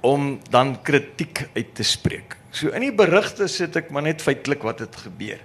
[0.00, 2.37] om dan kritiek uit te spreek.
[2.50, 5.40] So in die berigte sit ek maar net feitelik wat het gebeur.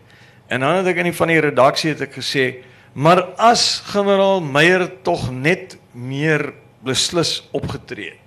[0.47, 2.63] En dan het ek in die van die redaksie het ek gesê,
[2.93, 6.51] maar as generaal Meyer tog net meer
[6.85, 8.19] beslis opgetree het.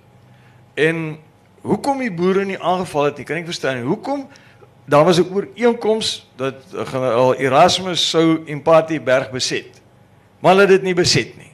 [0.77, 1.17] En
[1.65, 3.81] hoekom die boere nie aangeval het nie, kan ek verstaan.
[3.87, 4.27] Hoekom
[4.85, 9.81] daar was 'n ooreenkoms dat generaal Erasmus sou Empatie berg beset.
[10.39, 11.51] Maar hulle het dit nie beset nie.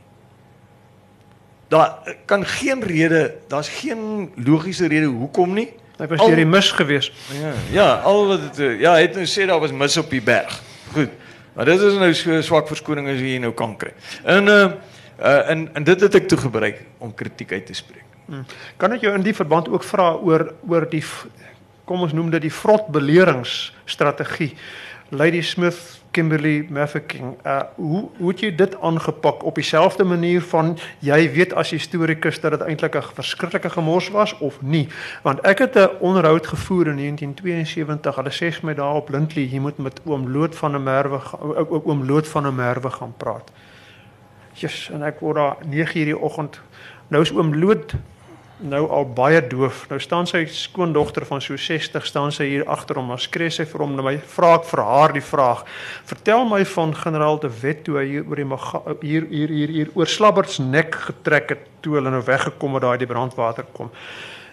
[1.68, 5.74] Daar kan geen rede, daar's geen logiese rede hoekom nie.
[6.00, 7.12] Ek was Al- deur die mis gewees.
[7.38, 10.10] Ja, ja, al wat het, eh, ja, hy het nou sê daar was mis op
[10.10, 10.62] die berg.
[10.94, 11.10] Goed.
[11.54, 13.94] Maar dit is nou so swak verskoning as jy nou kan kry.
[14.24, 14.72] En uh
[15.20, 18.04] uh en en dit het ek toe gebruik om kritiek uit te spreek.
[18.26, 18.46] Hmm.
[18.78, 21.04] Kan ek jou in die verband ook vra oor oor die
[21.86, 24.54] kom ons noem dit die vrot beleringsstrategie.
[25.12, 30.76] Lady Smith, Kimberley Mafeking, uh hoe hoe het jy dit aangepak op dieselfde manier van
[31.02, 34.88] jy weet as historikus dat dit eintlik 'n verskriklike gemors was of nie?
[35.24, 38.16] Want ek het 'n onderhoud gevoer in 1972.
[38.16, 41.20] Hulle sê vir my daar op Lindley, jy moet met oom Loot van der Merwe
[41.70, 43.52] oom Loot van der Merwe gaan praat.
[44.54, 46.62] Jesus, en ek word daar 9:00 die oggend.
[47.08, 47.96] Nou is oom Loot
[48.64, 49.84] nou al baie doof.
[49.92, 53.10] Nou staan sy skoondogter van so 60 staan sy hier agter hom.
[53.12, 55.66] Maar skree sy vir hom na my vra ek vir haar die vraag.
[56.10, 59.74] Vertel my van generaal de Wet toe hy hier oor die Maga- hier hier hier
[59.78, 63.92] hier oor Slabberts nek getrek het toe hulle nou weggekom het daai die brandwater kom.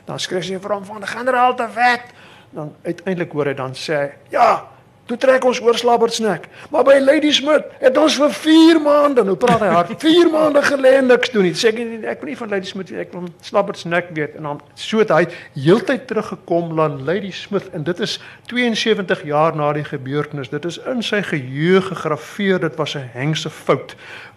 [0.06, 2.10] Dan skree sy vir hom van generaal de Wet.
[2.50, 4.66] Dan uiteindelik hoor hy dan sê hy, ja,
[5.10, 6.44] Toe trek ons oor Slabbertsnek.
[6.70, 10.62] Maar by Lady Smith het ons vir 4 maande, nou praat hy hard, 4 maande
[10.62, 11.54] gelê niks doen nie.
[11.58, 14.46] Sê ek nie, ek wil nie van Lady Smith weet, ek wil Slabbertsnek weet en
[14.46, 15.24] dan so het hy
[15.58, 18.20] heeltyd teruggekom na Lady Smith en dit is
[18.52, 20.52] 72 jaar na die gebeurtenis.
[20.54, 22.62] Dit is in sy geheue gegraveer.
[22.62, 23.96] Dit was 'n hengse fout.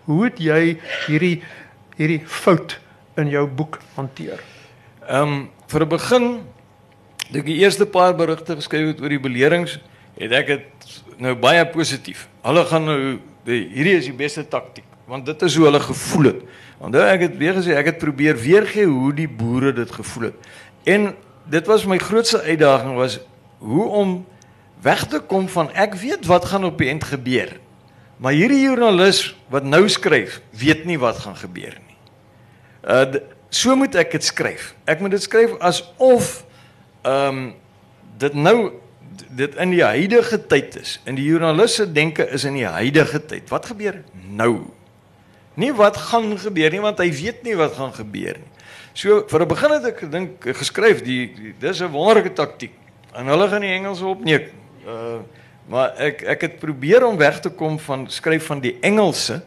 [0.09, 1.43] Hoe het jy hierdie
[2.01, 2.79] hierdie fout
[3.21, 4.41] in jou boek hanteer?
[5.05, 6.25] Ehm um, vir 'n begin
[7.33, 9.79] ek die eerste paar berigte geskryf het oor die belerings,
[10.17, 12.27] het ek dit nou baie positief.
[12.45, 12.99] Hulle gaan nou
[13.47, 16.43] die, hierdie is die beste taktiek want dit is hoe hulle gevoel het.
[16.79, 20.47] Want ek het weer gesê ek het probeer weergee hoe die boere dit gevoel het.
[20.87, 21.09] En
[21.51, 23.19] dit was my grootste uitdaging was
[23.59, 24.13] hoe om
[24.83, 27.51] weg te kom van ek weet wat gaan op die end gebeur.
[28.17, 31.99] Maar hierdie joernalis wat nou skryf, weet nie wat gaan gebeur nie.
[32.83, 33.23] Uh
[33.53, 34.71] so moet ek dit skryf.
[34.89, 36.39] Ek moet dit skryf asof
[37.03, 37.43] ehm um,
[38.17, 38.71] dit nou
[39.29, 40.99] dit in die huidige tyd is.
[41.05, 43.49] In die joernaliste denke is in die huidige tyd.
[43.49, 44.65] Wat gebeur nou?
[45.59, 48.51] Nie wat gaan gebeur nie want hy weet nie wat gaan gebeur nie.
[48.93, 52.73] So vir 'n begin het ek gedink geskryf die, die dis 'n wonderlike taktiek.
[53.13, 54.53] En hulle gaan die Engelse opneek.
[54.85, 55.21] Uh
[55.67, 59.41] maar ek ek het probeer om weg te kom van skryf van die Engelse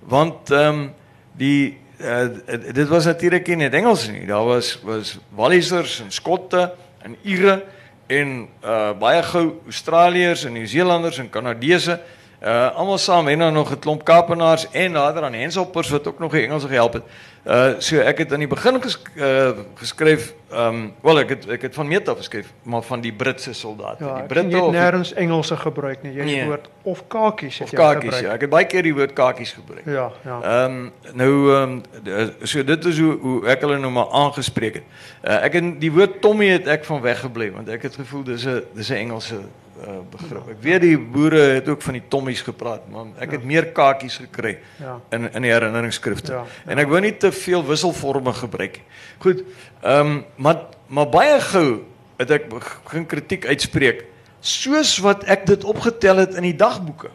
[0.00, 0.92] want ehm um,
[1.32, 2.26] die uh,
[2.72, 4.26] dit was natuurlik nie net Engels nie.
[4.26, 7.62] Daar was was Wallisers en Skotte en Ire
[8.10, 12.00] en uh baie gou Australiërs en Nieu-Seelanders en Kanadese
[12.42, 16.18] uh almal saam en dan nog 'n klomp Kaapenaars en nader aan Henselpers wat ook
[16.18, 17.02] nog die Engels gehelp het.
[17.46, 21.48] Uh so ek het aan die begin ges, uh, geskryf ehm um, wel ek het
[21.48, 24.04] ek het van meet af geskryf maar van die Britse soldate.
[24.04, 26.12] Ja, die Britte het nêrens Engelse gebruik nie.
[26.12, 26.44] Jy het Nee.
[26.44, 28.24] woord of kakies het of jy kakies gebruik.
[28.24, 28.32] ja.
[28.32, 29.84] Ek het baie keer die woord kakies gebruik.
[29.86, 30.40] Ja, ja.
[30.42, 34.74] Ehm um, nou ehm um, so dit is hoe hoe ek hulle nou maar aangespreek
[34.74, 34.82] het.
[35.24, 38.46] Uh, ek het die woord Tommy het ek van weggebly want ek het gevoel dis
[38.46, 39.40] 'n dis 'n Engelse
[39.86, 40.48] uh, begrip.
[40.50, 44.16] Ek weet die boere het ook van die Tommies gepraat, maar ek het meer kakies
[44.22, 44.98] gekry Ja.
[45.10, 46.32] in in die herinneringsskrifte.
[46.32, 48.86] Ja, En ek wou nie te veel wisselforme gebruik nie.
[49.18, 49.44] Goed.
[49.82, 50.56] Ehm um, maar
[50.88, 51.82] maar baie gou
[52.18, 54.04] het ek begin kritiek uitspreek
[54.40, 57.10] soos wat ek dit opgetel het in die dagboeke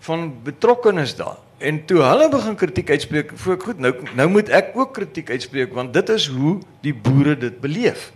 [0.00, 1.36] van betrokkenes daar.
[1.58, 5.30] En toe hulle begin kritiek uitspreek, voel ek goed, nou nou moet ek ook kritiek
[5.30, 8.12] uitspreek want dit is hoe die boere dit beleef.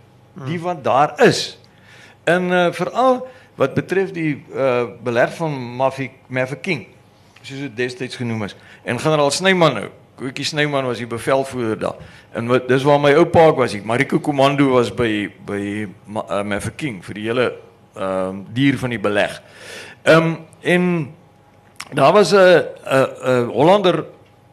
[0.47, 1.57] Die wat daar is.
[2.25, 6.85] En uh, veral wat betref die uh, beleg van Mafik Mafeking,
[7.41, 8.55] soos dit destyds genoem is.
[8.83, 11.95] En generaal Snyman nou, Koetjie Snyman was die bevelvoerder daar.
[12.31, 16.41] En wat dis waar my oupa ook was, ek Mariko Komando was by by uh,
[16.47, 17.47] Mafeking vir die hele
[17.95, 19.39] ehm uh, dier van die beleg.
[20.03, 20.83] Ehm um, en
[21.93, 24.05] daar was 'n 'n Hollander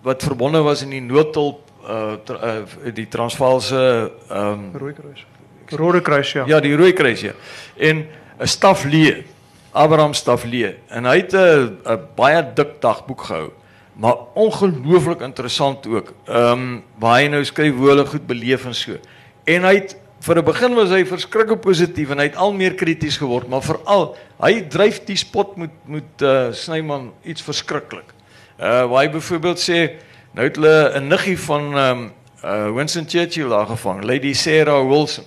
[0.03, 5.27] wat verbonde was in die noodhulp uh, tra, uh die Transvaalse ehm um, Rooi Kruis.
[5.73, 6.45] Rode Kruis ja.
[6.47, 7.33] Ja, die Rooi Kruis ja.
[7.77, 8.07] En
[8.43, 9.25] 'n staflee,
[9.73, 13.51] Abraham Staflee en hy het 'n baie dik dagboek gehou
[13.93, 16.13] maar ongelooflik interessant ook.
[16.25, 18.97] Ehm um, waar hy nou skryf hoe hulle goed beleef en so.
[19.45, 22.75] En hy het vir 'n begin was hy verskriklik positief en hy het al meer
[22.75, 28.15] krities geword, maar veral hy dryf die spot met met uh, Snyman iets verskriklik.
[28.59, 29.99] Uh waar hy byvoorbeeld sê
[30.33, 32.13] nou het hulle 'n niggie van ehm um,
[32.45, 35.25] uh Winston Churchill daar gevang, Lady Sarah Wilson.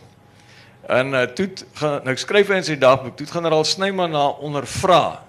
[0.87, 5.21] En uh, toe gaan nou skryf hy in sy dagboek, toe generaal Snyman na ondervra.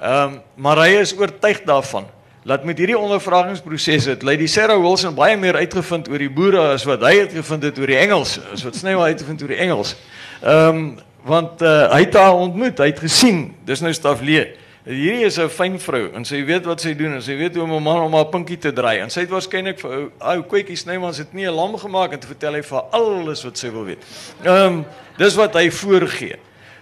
[0.00, 2.06] Ehm um, maar hy is oortuig daarvan
[2.48, 6.86] laat met hierdie ondervragingsproses het Lady Sarah Wilson baie meer uitgevind oor die boere as
[6.88, 9.94] wat hy het gevind het oor die Engels, as wat Snyman uitgevind oor die Engels.
[10.40, 10.90] Ehm um,
[11.20, 14.46] want uh, hy het haar ontmoet, hy het gesien, dis nou Staflee.
[14.84, 17.64] Hierdie is 'n fyn vrou en sy weet wat sy doen en sy weet hoe
[17.64, 19.00] om 'n man om haar pinkie te draai.
[19.00, 22.12] En sy het waarskynlik vir ou ou kwetjie Snyman se dit nie 'n lam gemaak
[22.12, 24.02] en te vertel hy vir alles wat sy wil weet.
[24.42, 24.86] Ehm um,
[25.18, 26.38] dis wat hy voorgee.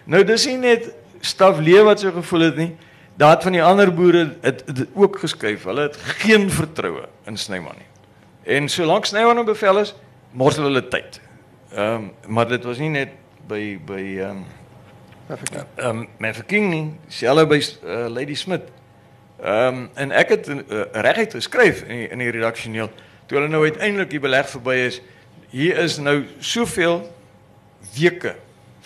[0.07, 2.77] Nou dis nie net Staflee wat so gevoel het nie.
[3.17, 5.65] Daar van die ander boere het, het, het ook geskryf.
[5.65, 7.87] Hulle het geen vertroue in Snyman nie.
[8.55, 9.95] En solank Snyman op bevel is,
[10.33, 11.21] mors hulle tyd.
[11.73, 13.09] Ehm um, maar dit was nie net
[13.49, 14.45] by by ehm um,
[15.29, 18.71] ehm um, Mafeking nie, selfs by uh, Lady Smith.
[19.43, 20.59] Ehm um, en ek het uh,
[20.93, 22.91] reguit geskryf in die, in die redaksioneel
[23.29, 25.03] toe hulle nou uiteindelik die beleg verby is.
[25.53, 27.03] Hier is nou soveel
[27.95, 28.35] weke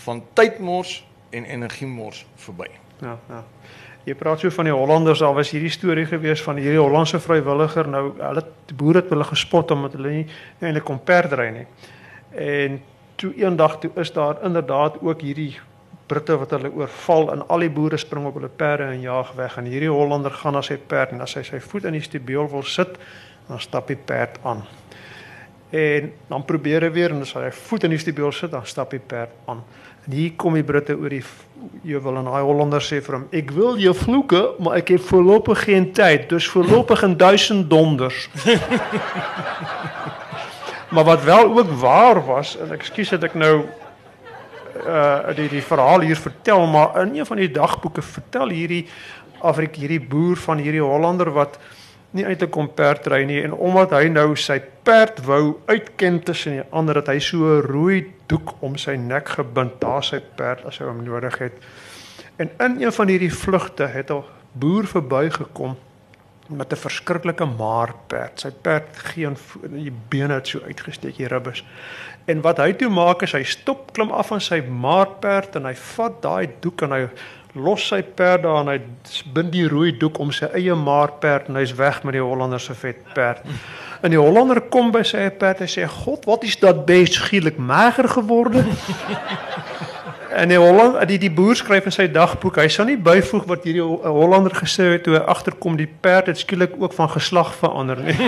[0.02, 1.00] van tydmors
[1.31, 2.68] en energiemors verby.
[3.00, 3.44] Ja, ja.
[4.02, 7.87] Jy praat so van die Hollanders, daar was hierdie storie gewees van hierdie Hollandse vrywilliger.
[7.87, 8.42] Nou hulle
[8.74, 10.24] boere het hulle gespot omdat hulle nie
[10.59, 11.66] eintlik kom perdry nie.
[12.35, 12.81] En
[13.20, 15.52] toe eendag toe is daar inderdaad ook hierdie
[16.07, 19.59] Britte wat hulle oorval en al die boere spring op hulle perde en jaag weg
[19.59, 22.49] en hierdie Hollander gaan na sy perd en as hy sy voet in die stubeel
[22.51, 22.99] wil sit,
[23.49, 24.65] dan stap die perd aan.
[25.73, 28.93] En dan probeer hy weer en as hy voet in die stubeel sit, dan stap
[28.93, 29.62] die perd aan.
[30.05, 31.23] En hier kom die Britte oor die
[31.87, 35.05] jy wil en daai Hollander sê vir hom ek wil jou vloeke maar ek het
[35.07, 38.27] voorlopig geen tyd dus voorlopig in duisend donders
[40.95, 43.55] maar wat wel ook waar was en ekskuus dat ek nou
[44.87, 48.87] uh die die verhaal hier vertel maar in een van die dagboeke vertel hierdie
[49.43, 51.59] Afrik hierdie boer van hierdie Hollander wat
[52.13, 56.53] nie uit 'n komperd ry nie en omdat hy nou sy perd wou uitken tussen
[56.53, 60.79] die ander dat hy so rooi doek om sy nek gebind daar sy perd as
[60.79, 61.53] hy hom nodig het.
[62.37, 65.77] En in een van hierdie vlugte het 'n boer verbygekom
[66.49, 68.41] met 'n verskriklike maarperd.
[68.41, 71.65] Sy perd geen die bene het so uitgesteek hier ribbes.
[72.25, 75.75] En wat hy toe maak is hy stop klim af van sy maarperd en hy
[75.75, 77.01] vat daai doek en hy
[77.53, 78.79] los sy perd daar en hy
[79.35, 82.75] bind die rooi doek om sy eie maarperd en hy's weg met die Hollander se
[82.79, 83.43] vet perd.
[84.01, 87.59] En die Hollander kom by sy perd en sê: "God, wat is dat beest skielik
[87.59, 88.65] mager geworde?"
[90.41, 93.67] en die Hollander die die boer skryf in sy dagboek, hy sou nie byvoeg wat
[93.69, 98.01] hierdie Hollander gesê het toe hy agterkom die perd het skielik ook van geslag verander
[98.01, 98.17] nie.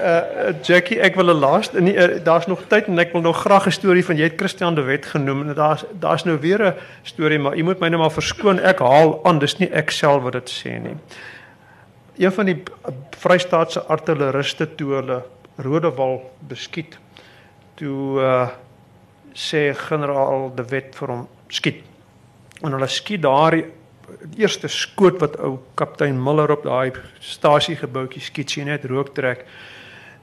[0.00, 3.40] uh, Jackie, ek wil 'n laaste nee, uh, daar's nog tyd en ek wil nog
[3.40, 6.62] graag 'n storie van jy het Christian de Wet genoem en daar's daar's nou weer
[6.66, 9.90] 'n storie, maar jy moet my nou maar verskoon, ek haal aan, dis nie ek
[9.90, 10.96] self wat dit sê nie.
[12.18, 12.62] Een van die
[13.10, 15.22] Vrystaatse artilleriste toe hulle
[15.56, 16.98] Rodewal beskiet,
[17.74, 18.48] toe uh,
[19.32, 21.84] sê generaal de Wet vir hom skiet.
[22.62, 23.64] En hulle skiet daar die
[24.36, 29.46] eerste skoot wat ou kaptein Miller op daai stasiegebouetjie skiet sien net rook trek.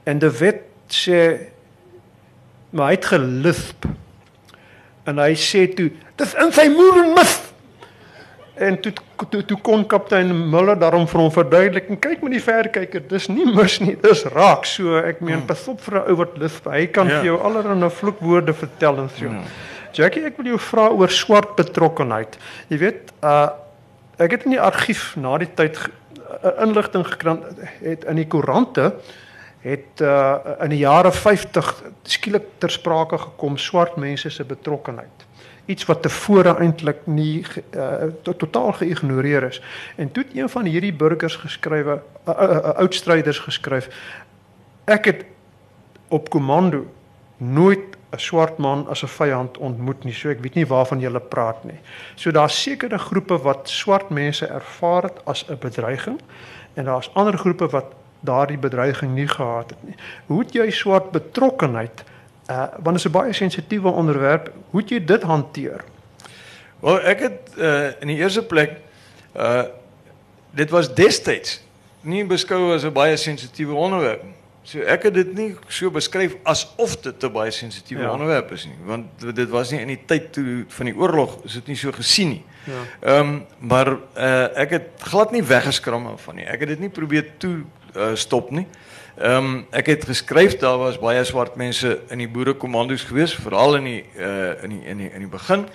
[0.08, 1.20] En de Wet sê
[2.70, 3.86] maar hy het gelisp.
[5.08, 5.88] En hy sê toe,
[6.20, 7.36] dis in sy moer en mis.
[8.68, 8.92] En toe
[9.30, 13.28] toe toe kon kaptein Miller daarom vir hom verduidelik en kyk met die verkyker, dis
[13.30, 14.66] nie mis nie, dis raak.
[14.68, 16.68] So ek meen pas op vir 'n ou wat lisp.
[16.68, 17.20] Hy kan ja.
[17.20, 19.24] vir jou allerlei vloekwoorde vertel en so.
[19.24, 19.42] Ja.
[19.92, 22.38] Jackie, ek wil jou vra oor swart betrokkenheid.
[22.68, 23.48] Jy weet, uh
[24.18, 25.78] Ek het in die argief na die tyd
[26.42, 27.38] 'n inligting gekry
[27.82, 28.92] het in die koerante
[29.68, 31.70] het uh, in die jare 50
[32.08, 35.26] skielik ter sprake gekom swart mense se betrokkenheid.
[35.68, 37.44] Iets wat tevore eintlik nie
[37.76, 39.60] uh, to totaal geïgnoreer is.
[39.96, 43.90] En toe het een van hierdie burgers geskrywe, uh, uh, uh, oudstryders geskryf.
[44.88, 45.26] Ek het
[46.08, 46.86] op komando
[47.36, 50.14] nooit 'n swart man as 'n vyand ontmoet nie.
[50.14, 51.80] So ek weet nie waarvan jy praat nie.
[52.14, 56.20] So daar's sekere groepe wat swart mense ervaar het as 'n bedreiging
[56.74, 59.96] en daar's ander groepe wat daardie bedreiging nie gehad het nie.
[60.26, 62.04] Hoe het jy swart betrokkenheid
[62.48, 64.52] uh want dit is 'n baie sensitiewe onderwerp.
[64.70, 65.84] Hoe het jy dit hanteer?
[66.80, 68.80] Wel, ek het uh, in die eerste plek
[69.36, 69.62] uh
[70.50, 71.60] dit was destyds
[72.00, 74.34] nie beskou as 'n baie sensitiewe onderwerp nie.
[74.62, 78.12] So ek het dit nie so beskryf asof dit 'n baie sensitiewe ja.
[78.12, 81.52] onderwerp is nie, want dit was nie in die tyd toe van die oorlog is
[81.52, 82.44] dit nie so gesien nie.
[82.66, 82.82] Ja.
[83.00, 86.44] Ehm um, maar uh, ek het glad nie weggeskram van nie.
[86.44, 87.64] Ek het dit nie probeer toe
[87.96, 88.66] uh, stop nie.
[89.16, 93.76] Ehm um, ek het geskryf daar was baie swart mense in die boerekommandos gewees, veral
[93.76, 95.66] in die uh in die in die in die begin.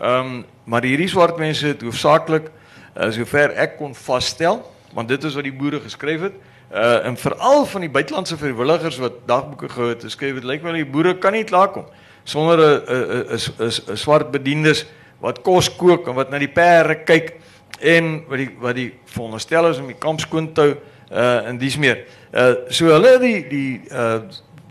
[0.00, 2.50] Ehm um, maar hierdie swart mense het hoofsaaklik
[2.96, 4.60] uh, sover ek kon vasstel,
[4.92, 6.34] want dit is wat die boere geskryf het.
[6.72, 10.80] Uh en veral van die buitelandse vrywilligers wat dagboeke gehou het, skryf dit lyk wel
[10.80, 11.84] die boere kan nie klaarkom
[12.24, 14.86] sonder 'n 'n 'n swart bedienis
[15.20, 17.34] wat kos kook en wat na die perde kyk
[17.80, 20.74] en wat die wat die veronderstel is om die kamp skoon te hou
[21.12, 22.06] uh en dis meer.
[22.32, 24.22] Uh so hulle die die uh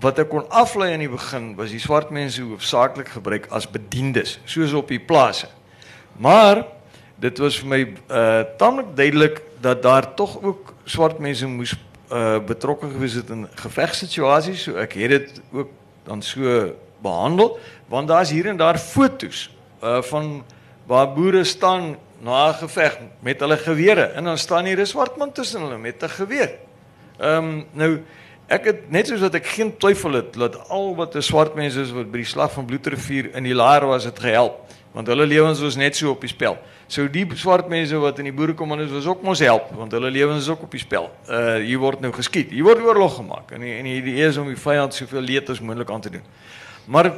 [0.02, 4.40] wat ek kon aflei in die begin was die swart mense hoofsaaklik gebruik as bedienis
[4.46, 5.48] soos op die plase.
[6.18, 6.66] Maar
[7.22, 11.76] dit was vir my uh tamelik duidelik dat daar tog ook swart mense moes
[12.12, 15.70] uh betrokke gewees het in gevegsituasies, so ek het dit ook
[16.04, 19.50] dan so behandel want daar's hier en daar fotos
[19.84, 20.44] uh van
[20.86, 25.18] waar boere staan na 'n geveg met hulle gewere en dan staan hier 'n swart
[25.18, 26.52] man tussen hulle met 'n geweer.
[27.18, 28.04] Ehm um, nou
[28.52, 31.80] ek het net soos wat ek geen twyfel het dat al wat 'n swart mense
[31.82, 34.60] is wat by die slag van Bloedrivier in die laer was het gehelp
[34.92, 36.58] want hulle lewens was net so op die spel.
[36.88, 40.44] So die swart mense wat in die boerekommandos was ook mos help want hulle lewens
[40.44, 41.10] is ook op die spel.
[41.30, 42.52] Uh hier word nou geskiet.
[42.52, 45.50] Hier word oorlog gemaak en die, en die idee is om die vyand soveel leed
[45.50, 46.26] as moontlik aan te doen.
[46.86, 47.14] Maar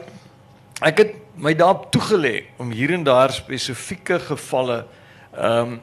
[0.81, 4.86] ek het my daarop toegelê om hier en daar spesifieke gevalle
[5.34, 5.81] ehm um,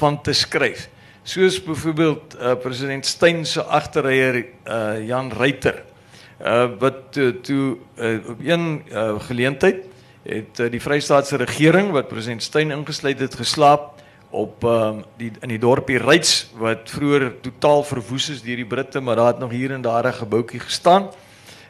[0.00, 0.88] van te skryf.
[1.22, 5.84] Soos byvoorbeeld uh, president Steyn se agterryer uh, Jan Reuter.
[6.42, 9.84] Uh wat toe, toe uh, op een uh, geleentheid
[10.22, 15.54] het uh, die Vrystaatse regering wat president Steyn ingesluit het geslaap op um, die in
[15.54, 19.54] die dorpie Ryds wat vroeër totaal verwoes is deur die Britte maar daar het nog
[19.54, 21.10] hier en daar 'n gebouetjie gestaan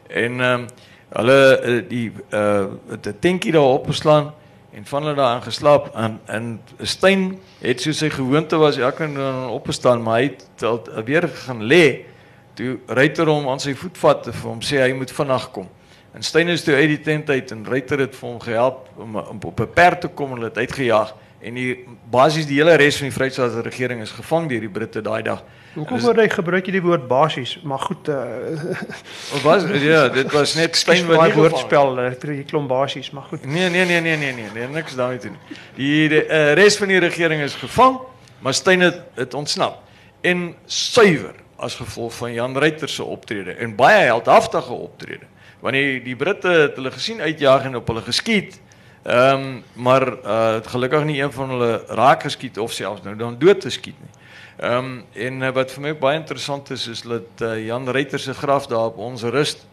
[0.09, 0.65] en um,
[1.09, 4.33] hulle die uh, 'n tentjie daar opgeslaan
[4.73, 6.47] en van hulle daar aangeslaap en en
[6.81, 10.65] Steyn het soos sy gewoonte was elke nou opgestaan maar hy het
[11.05, 12.05] weer gaan lê.
[12.53, 15.69] Toe Ryder hom aan sy voet vat vir hom sê hy moet vinnig kom.
[16.13, 19.15] En Steyn is toe uit die tent uit en Ryter het vir hom gehelp om,
[19.17, 21.15] om op 'n perd te kom en hulle het uitgejaag.
[21.41, 25.01] En die basies die hele res van die Vrystaatse regering is gevang deur die Britte
[25.01, 25.43] daai dag.
[25.73, 27.55] Hoekom word hy gebruik jy die woord basies?
[27.65, 32.67] Maar goed, uh was ja, dit was net Steyn wat die woordspel, ek uh, klom
[32.69, 33.45] basies, maar goed.
[33.45, 35.37] Nee, nee, nee, nee, nee, nee, nee niks daarmee doen.
[35.75, 37.97] Die, die uh, res van die regering is gevang,
[38.45, 39.81] maar Steyn het, het ontsnap.
[40.21, 45.31] En suiwer as gevolg van Jan Ryter se optrede en baie heldhaftige optrede
[45.63, 48.59] want die die Britte het hulle gesien uitjaag en op hulle geskiet.
[49.03, 53.39] Ehm um, maar uh gelukkig nie een van hulle raak geskiet of selfs nou dan
[53.39, 54.11] dood geskiet nie.
[54.57, 58.19] Ehm um, en uh, wat vir my baie interessant is is dat uh, Jan Reiter
[58.19, 59.65] se graf daar op ons rust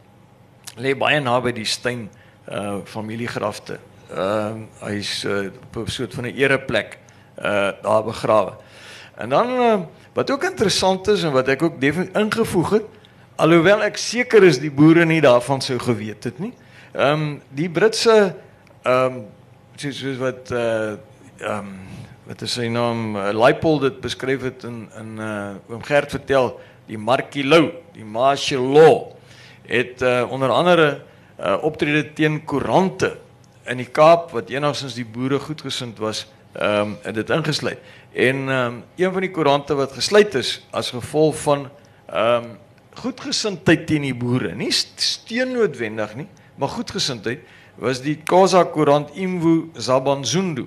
[0.77, 2.09] lê baie naby die Steyn
[2.49, 3.79] uh familiegrafte.
[4.11, 6.99] Ehm uh, hy's uh, op 'n soort van 'n ereplek
[7.39, 8.57] uh daar begrawe.
[9.17, 9.81] En dan uh,
[10.13, 12.89] wat ook interessant is en wat ek ook ingevoeg het,
[13.41, 16.53] Alhoewel ek seker is die boere nie daarvan sou geweet het nie.
[16.93, 18.35] Ehm um, die Britse
[18.85, 19.23] ehm um,
[19.81, 20.93] soos, soos wat eh uh,
[21.41, 21.71] ehm um,
[22.31, 26.13] wat is sy naam uh, Leipold dit beskryf het in in eh uh, oom Gert
[26.15, 26.53] vertel
[26.87, 29.11] die Markie Lou, die martial law
[29.67, 31.03] het uh, onder andere
[31.41, 33.17] uh, optrede teen koerante
[33.67, 37.79] in die Kaap wat enigstens die boere goedgesind was ehm um, dit ingesluit.
[38.15, 41.69] En ehm um, een van die koerante wat gesluit is as gevolg van
[42.07, 42.59] ehm um,
[43.03, 47.41] goedgesindheid teen die boere, nie steun noodwendig nie, maar goedgesindheid
[47.75, 50.67] was die Khoza Koerant Imvu Zabanzundu.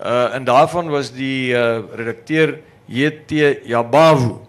[0.00, 3.30] Uh en daarvan was die uh redakteur JT
[3.64, 4.40] Jabavu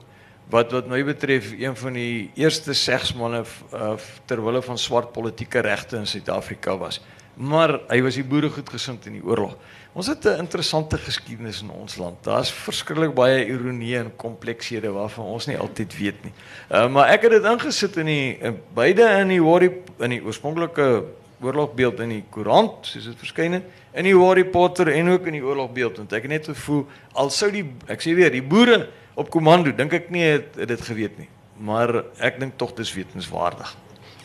[0.52, 3.94] wat wat my betref een van die eerste segsmanne uh,
[4.28, 7.00] ter wille van swart politieke regte in Suid-Afrika was.
[7.36, 9.56] Maar hy was die boere goedgesind in die oorlog.
[9.96, 12.24] Ons het 'n interessante geskiedenis in ons land.
[12.24, 16.34] Daar's verskriklik baie ironie en komplekshede waarvan ons nie altyd weet nie.
[16.70, 20.24] Uh, maar ek het dit ingesit in die in beide in die Worry in die
[20.24, 21.04] oorspronklike
[21.42, 25.40] oorlogbeeld in die koerant, soos dit verskyn het, in die Worry Potter en ook in
[25.40, 26.86] die oorlogbeeld want ek het net gevoel
[27.20, 28.86] al sou die ek sê weer die boere
[29.20, 31.30] op komando dink ek nie het, het dit geweet nie.
[31.62, 33.76] Maar ek dink tog dis wetenswaardig.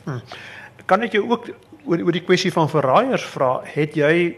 [0.05, 0.23] Hmm.
[0.87, 1.51] Kan ek jou ook
[1.87, 4.37] oor oor die kwessie van verraaiers vra, het jy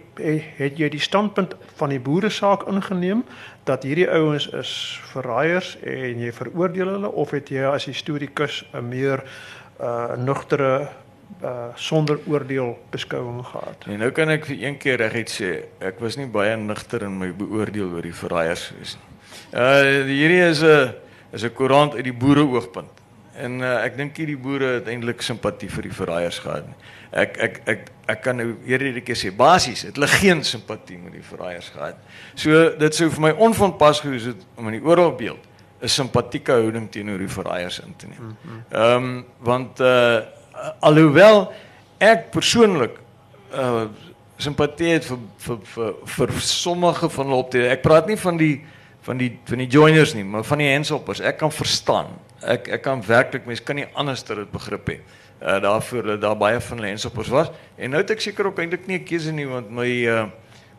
[0.59, 3.23] het jy die standpunt van die boere saak ingeneem
[3.69, 4.73] dat hierdie ouens is
[5.13, 9.25] verraaiers en jy veroordeel hulle of het jy as historikus 'n meer
[9.79, 10.89] uh nugtere
[11.43, 13.85] uh sonder oordeel beskouing gehad.
[13.87, 17.19] En nou kan ek vir een keer reguit sê, ek was nie baie nigter in
[17.19, 19.09] my beoordeel oor die verraaiers gewees nie.
[19.53, 20.95] Uh hierdie is 'n
[21.33, 22.95] is 'n koerant uit die boere oogpunt.
[23.39, 26.79] En uh, ek dink hierdie boere het eintlik simpatie vir die verraaiers gehad nie.
[27.11, 31.13] Ek ek ek ek kan nou hierdie keer sê basies het hulle geen simpatie met
[31.13, 32.01] die verraaiers gehad.
[32.35, 35.47] So dit sou vir my onvanpas gewees het om in die oorlogbeeld
[35.83, 38.37] 'n simpatieke houding teenoor die verraaiers in te neem.
[38.71, 40.21] Ehm um, want uh
[40.81, 41.53] alhoewel
[41.99, 42.99] ek persoonlik
[43.53, 43.89] uh
[44.39, 47.73] simpatie het vir vir vir, vir sommige van hulle optrede.
[47.75, 48.53] Ek praat nie van die
[49.03, 51.23] van die van die joiners nie, maar van die handshoppers.
[51.27, 52.13] Ek kan verstaan.
[52.47, 54.93] Ek ek kan werklik mense kan nie anders dit begrip.
[55.43, 58.59] Uh daarvoor dat daar baie van hulle handshoppers was en nou het ek seker ook
[58.59, 60.27] eintlik nie 'n keuse nie want my uh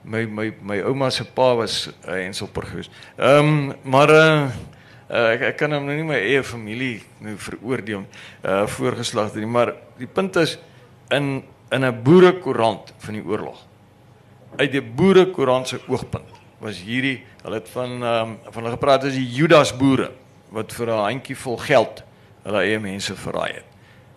[0.04, 2.84] my my my ouma se pa was 'n uh.
[3.18, 4.50] Ehm maar uh
[5.10, 8.03] Uh, ek kan hom nou nie my eie familie nou veroordeel
[8.45, 10.60] uh voorgeslagte nie, maar die punt is
[11.10, 11.41] in
[11.74, 13.66] in 'n boerekoerant van die oorlog.
[14.57, 16.30] Uit die boerekoerant se oogpunt
[16.60, 20.12] was hierdie hulle het van ehm um, van hulle gepraat as die Judas boere
[20.51, 22.03] wat vir 'n handjie vol geld
[22.43, 23.68] hulle eie mense verraai het.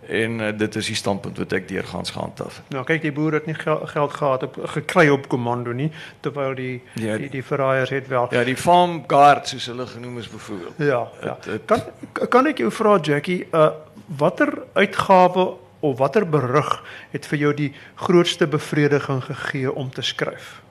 [0.07, 2.61] En uh, dit is die standpunt wat ek deurgangs gehandhaaf.
[2.69, 5.91] Nou kyk die boere het nie gel geld gehad op gekry op komando nie
[6.21, 8.27] terwyl die Ja, die die verraaiers het wel.
[8.31, 10.73] Ja, die farm guard soos hulle genoem is byvoorbeeld.
[10.77, 11.37] Ja, ja.
[11.39, 11.65] Het- het-
[12.11, 13.69] Kan kan ek jou vra Jackie, uh
[14.17, 20.61] watter uitgawe of watter berig het vir jou die grootste bevrediging gegee om te skryf?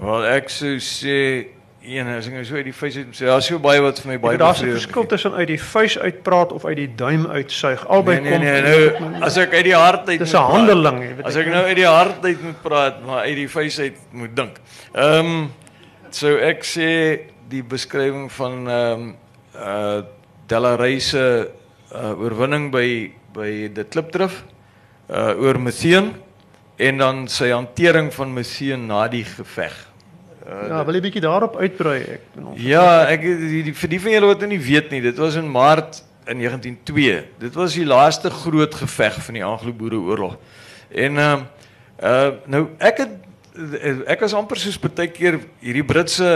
[0.00, 1.46] Wel ek sou sê
[1.84, 4.12] een as ek nou so uit die vuis uit sê daar's so baie wat vir
[4.12, 7.86] my baie Daar's 'n verskil tussen uit die vuis uitpraat of uit die duim uitsuig.
[7.88, 11.02] Albei Nee nee kom nee, nou as ek uit die hart uit Dis 'n handeling,
[11.02, 13.78] jy weet As ek nou uit die hart uit moet praat, maar uit die vuis
[13.80, 14.60] uit moet dink.
[14.94, 15.50] Ehm um,
[16.10, 19.16] so ek sê die beskrywing van ehm um,
[19.54, 20.02] uh
[20.46, 21.48] Delarey se
[21.94, 24.44] uh, oorwinning by by die klipdrif
[25.08, 26.14] uh oor Metheen
[26.76, 29.91] en dan sy hantering van Metheen na die geveg.
[30.68, 32.54] Ja, wil jy bietjie daarop uitbrei ek bedoel.
[32.60, 35.38] Ja, ek die, die vir die van julle wat nou nie weet nie, dit was
[35.40, 37.24] in Maart in 1902.
[37.42, 40.38] Dit was die laaste groot geveg van die Anglo-Boereoorlog.
[40.90, 41.50] En ehm uh,
[42.02, 43.18] uh nou ek het
[44.08, 46.30] ek was amper soos baie keer hierdie Britse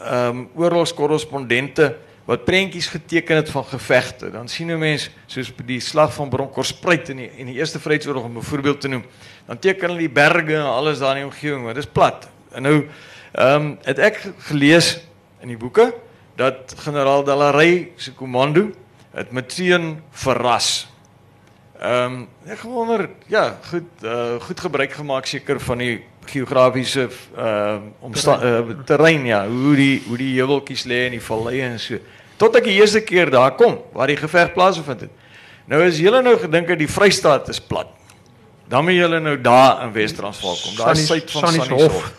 [0.00, 1.94] ehm um, oorlogskorrespondente
[2.30, 4.30] wat prentjies geteken het van gevegte.
[4.30, 7.80] Dan sien 'n mens soos by die slag van Bronkhorstspruit in die in die Eerste
[7.80, 9.04] Vryheidsoorlog om 'n voorbeeld te noem.
[9.46, 12.28] Dan teken hulle die berge en alles daar in die omgewing, maar dis plat.
[12.52, 12.86] En nou
[13.32, 14.20] ehm um, het ek
[14.50, 14.98] gelees
[15.40, 15.92] in die boeke
[16.36, 18.70] dat generaal Delarey se komando
[19.10, 20.88] het meteen verras.
[21.80, 27.38] Ehm um, ek wonder ja, goed uh, goed gebruik gemaak seker van die geografiese ehm
[27.38, 31.78] uh, omsta uh, terrein ja, hoe die hoe die heuweltjies lê en die valleie en
[31.80, 31.98] so.
[32.36, 35.16] Tot ek die eerste keer daar kom waar die geveg plaasgevind het.
[35.70, 37.99] Nou as julle nou gedink het die Vrystaat is plat.
[38.70, 40.76] Dan moet julle nou daar in Wes-Transvaal kom.
[40.78, 42.12] Daar is suid van Sannieshof.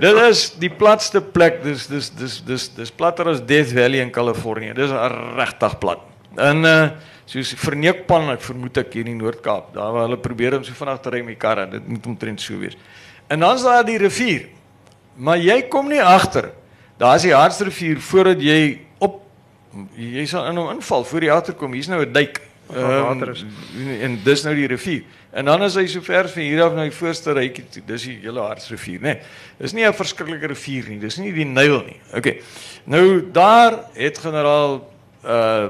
[0.00, 1.60] Dit is die platste plek.
[1.64, 4.72] Dis dis dis dis dis platter as Death Valley in Kalifornië.
[4.78, 4.94] Dis
[5.36, 6.06] regtig plat.
[6.40, 6.82] En uh
[7.30, 10.74] soos Verneekpan, ek vermoed ek hier in die Noord-Kaap, daar waar hulle probeer om so
[10.74, 11.68] vinnig te ry met karre.
[11.70, 12.74] Dit moet omtrent so wees.
[13.30, 14.48] En dan's daar die rivier.
[15.14, 16.50] Maar jy kom nie agter.
[16.98, 19.20] Daar's die Hartsrivier voordat jy op
[19.94, 21.76] jy sal in hom inval voor jy agterkom.
[21.76, 22.40] Hier's nou 'n dijk.
[22.74, 23.44] Waar water is.
[23.44, 25.02] Ehm, en dis nou die rivier.
[25.30, 27.82] En dan is hy so ver van hier af na die voorste rykie toe.
[27.86, 29.02] Dis die hele Hartsrivier, né?
[29.02, 29.20] Nee,
[29.58, 30.98] dis nie 'n verskriklike rivier nie.
[30.98, 32.00] Dis nie die Nyl nie.
[32.14, 32.42] Okay.
[32.84, 34.90] Nou daar het generaal
[35.24, 35.68] uh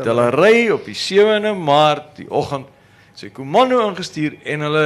[0.00, 2.66] Delarey op die 7de Maart die oggend
[3.14, 4.84] sy komando ingestuur en hulle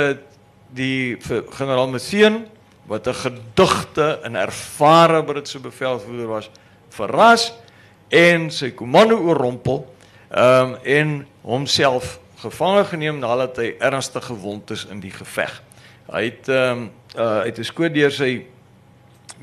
[0.75, 1.17] die
[1.55, 2.47] generaal Metheen
[2.91, 6.51] wat 'n gedigte en ervare Britse bevelvoerder was
[6.91, 7.53] verras
[8.09, 9.87] en sy komando oorrompel
[10.31, 15.61] ehm um, en homself gevange geneem nadat hy ernstig gewond is in die geveg.
[16.09, 18.47] Hy het ehm um, uh, uit 'n skoot deur sy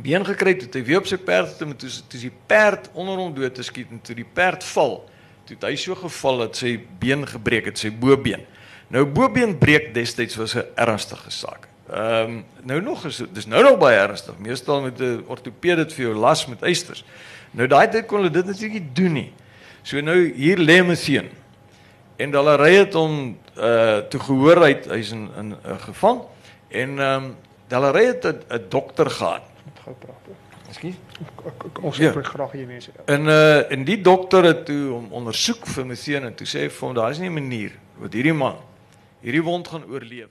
[0.01, 3.17] been gekry toe hy weer op sy perd het en toe toe die perd onder
[3.17, 5.03] hom dood te skiet en toe die perd val
[5.45, 8.45] toe hy so geval dat sy been gebreek het sy bobeen.
[8.89, 11.67] Nou bobeen breek destyds was 'n ernstige saak.
[11.89, 14.37] Ehm um, nou nog is dis nou nog baie ernstig.
[14.37, 17.03] Meestal met 'n ortoped dit vir jou las met eisters.
[17.51, 19.31] Nou daai tyd kon hulle dit natuurlik nie doen nie.
[19.83, 21.29] So nou hier lê Metheen
[22.21, 23.15] en hulle ry het hom
[23.57, 26.21] uh toe gehoor hy hy's in in uh, gevang
[26.69, 27.35] en ehm um,
[27.71, 29.41] hulle ry het 'n dokter gehad
[29.83, 30.17] Gou praat.
[30.69, 30.95] Ekskuus.
[31.45, 32.09] Ek- ek- Ons Ja.
[32.11, 32.91] spreek graag hier mense.
[33.05, 36.69] En uh en die dokter het toe hom ondersoek vir Metheen en toe sê hy
[36.69, 38.55] vir hom daar is nie 'n manier wat hierdie man
[39.21, 40.29] hierdie wond gaan oorleef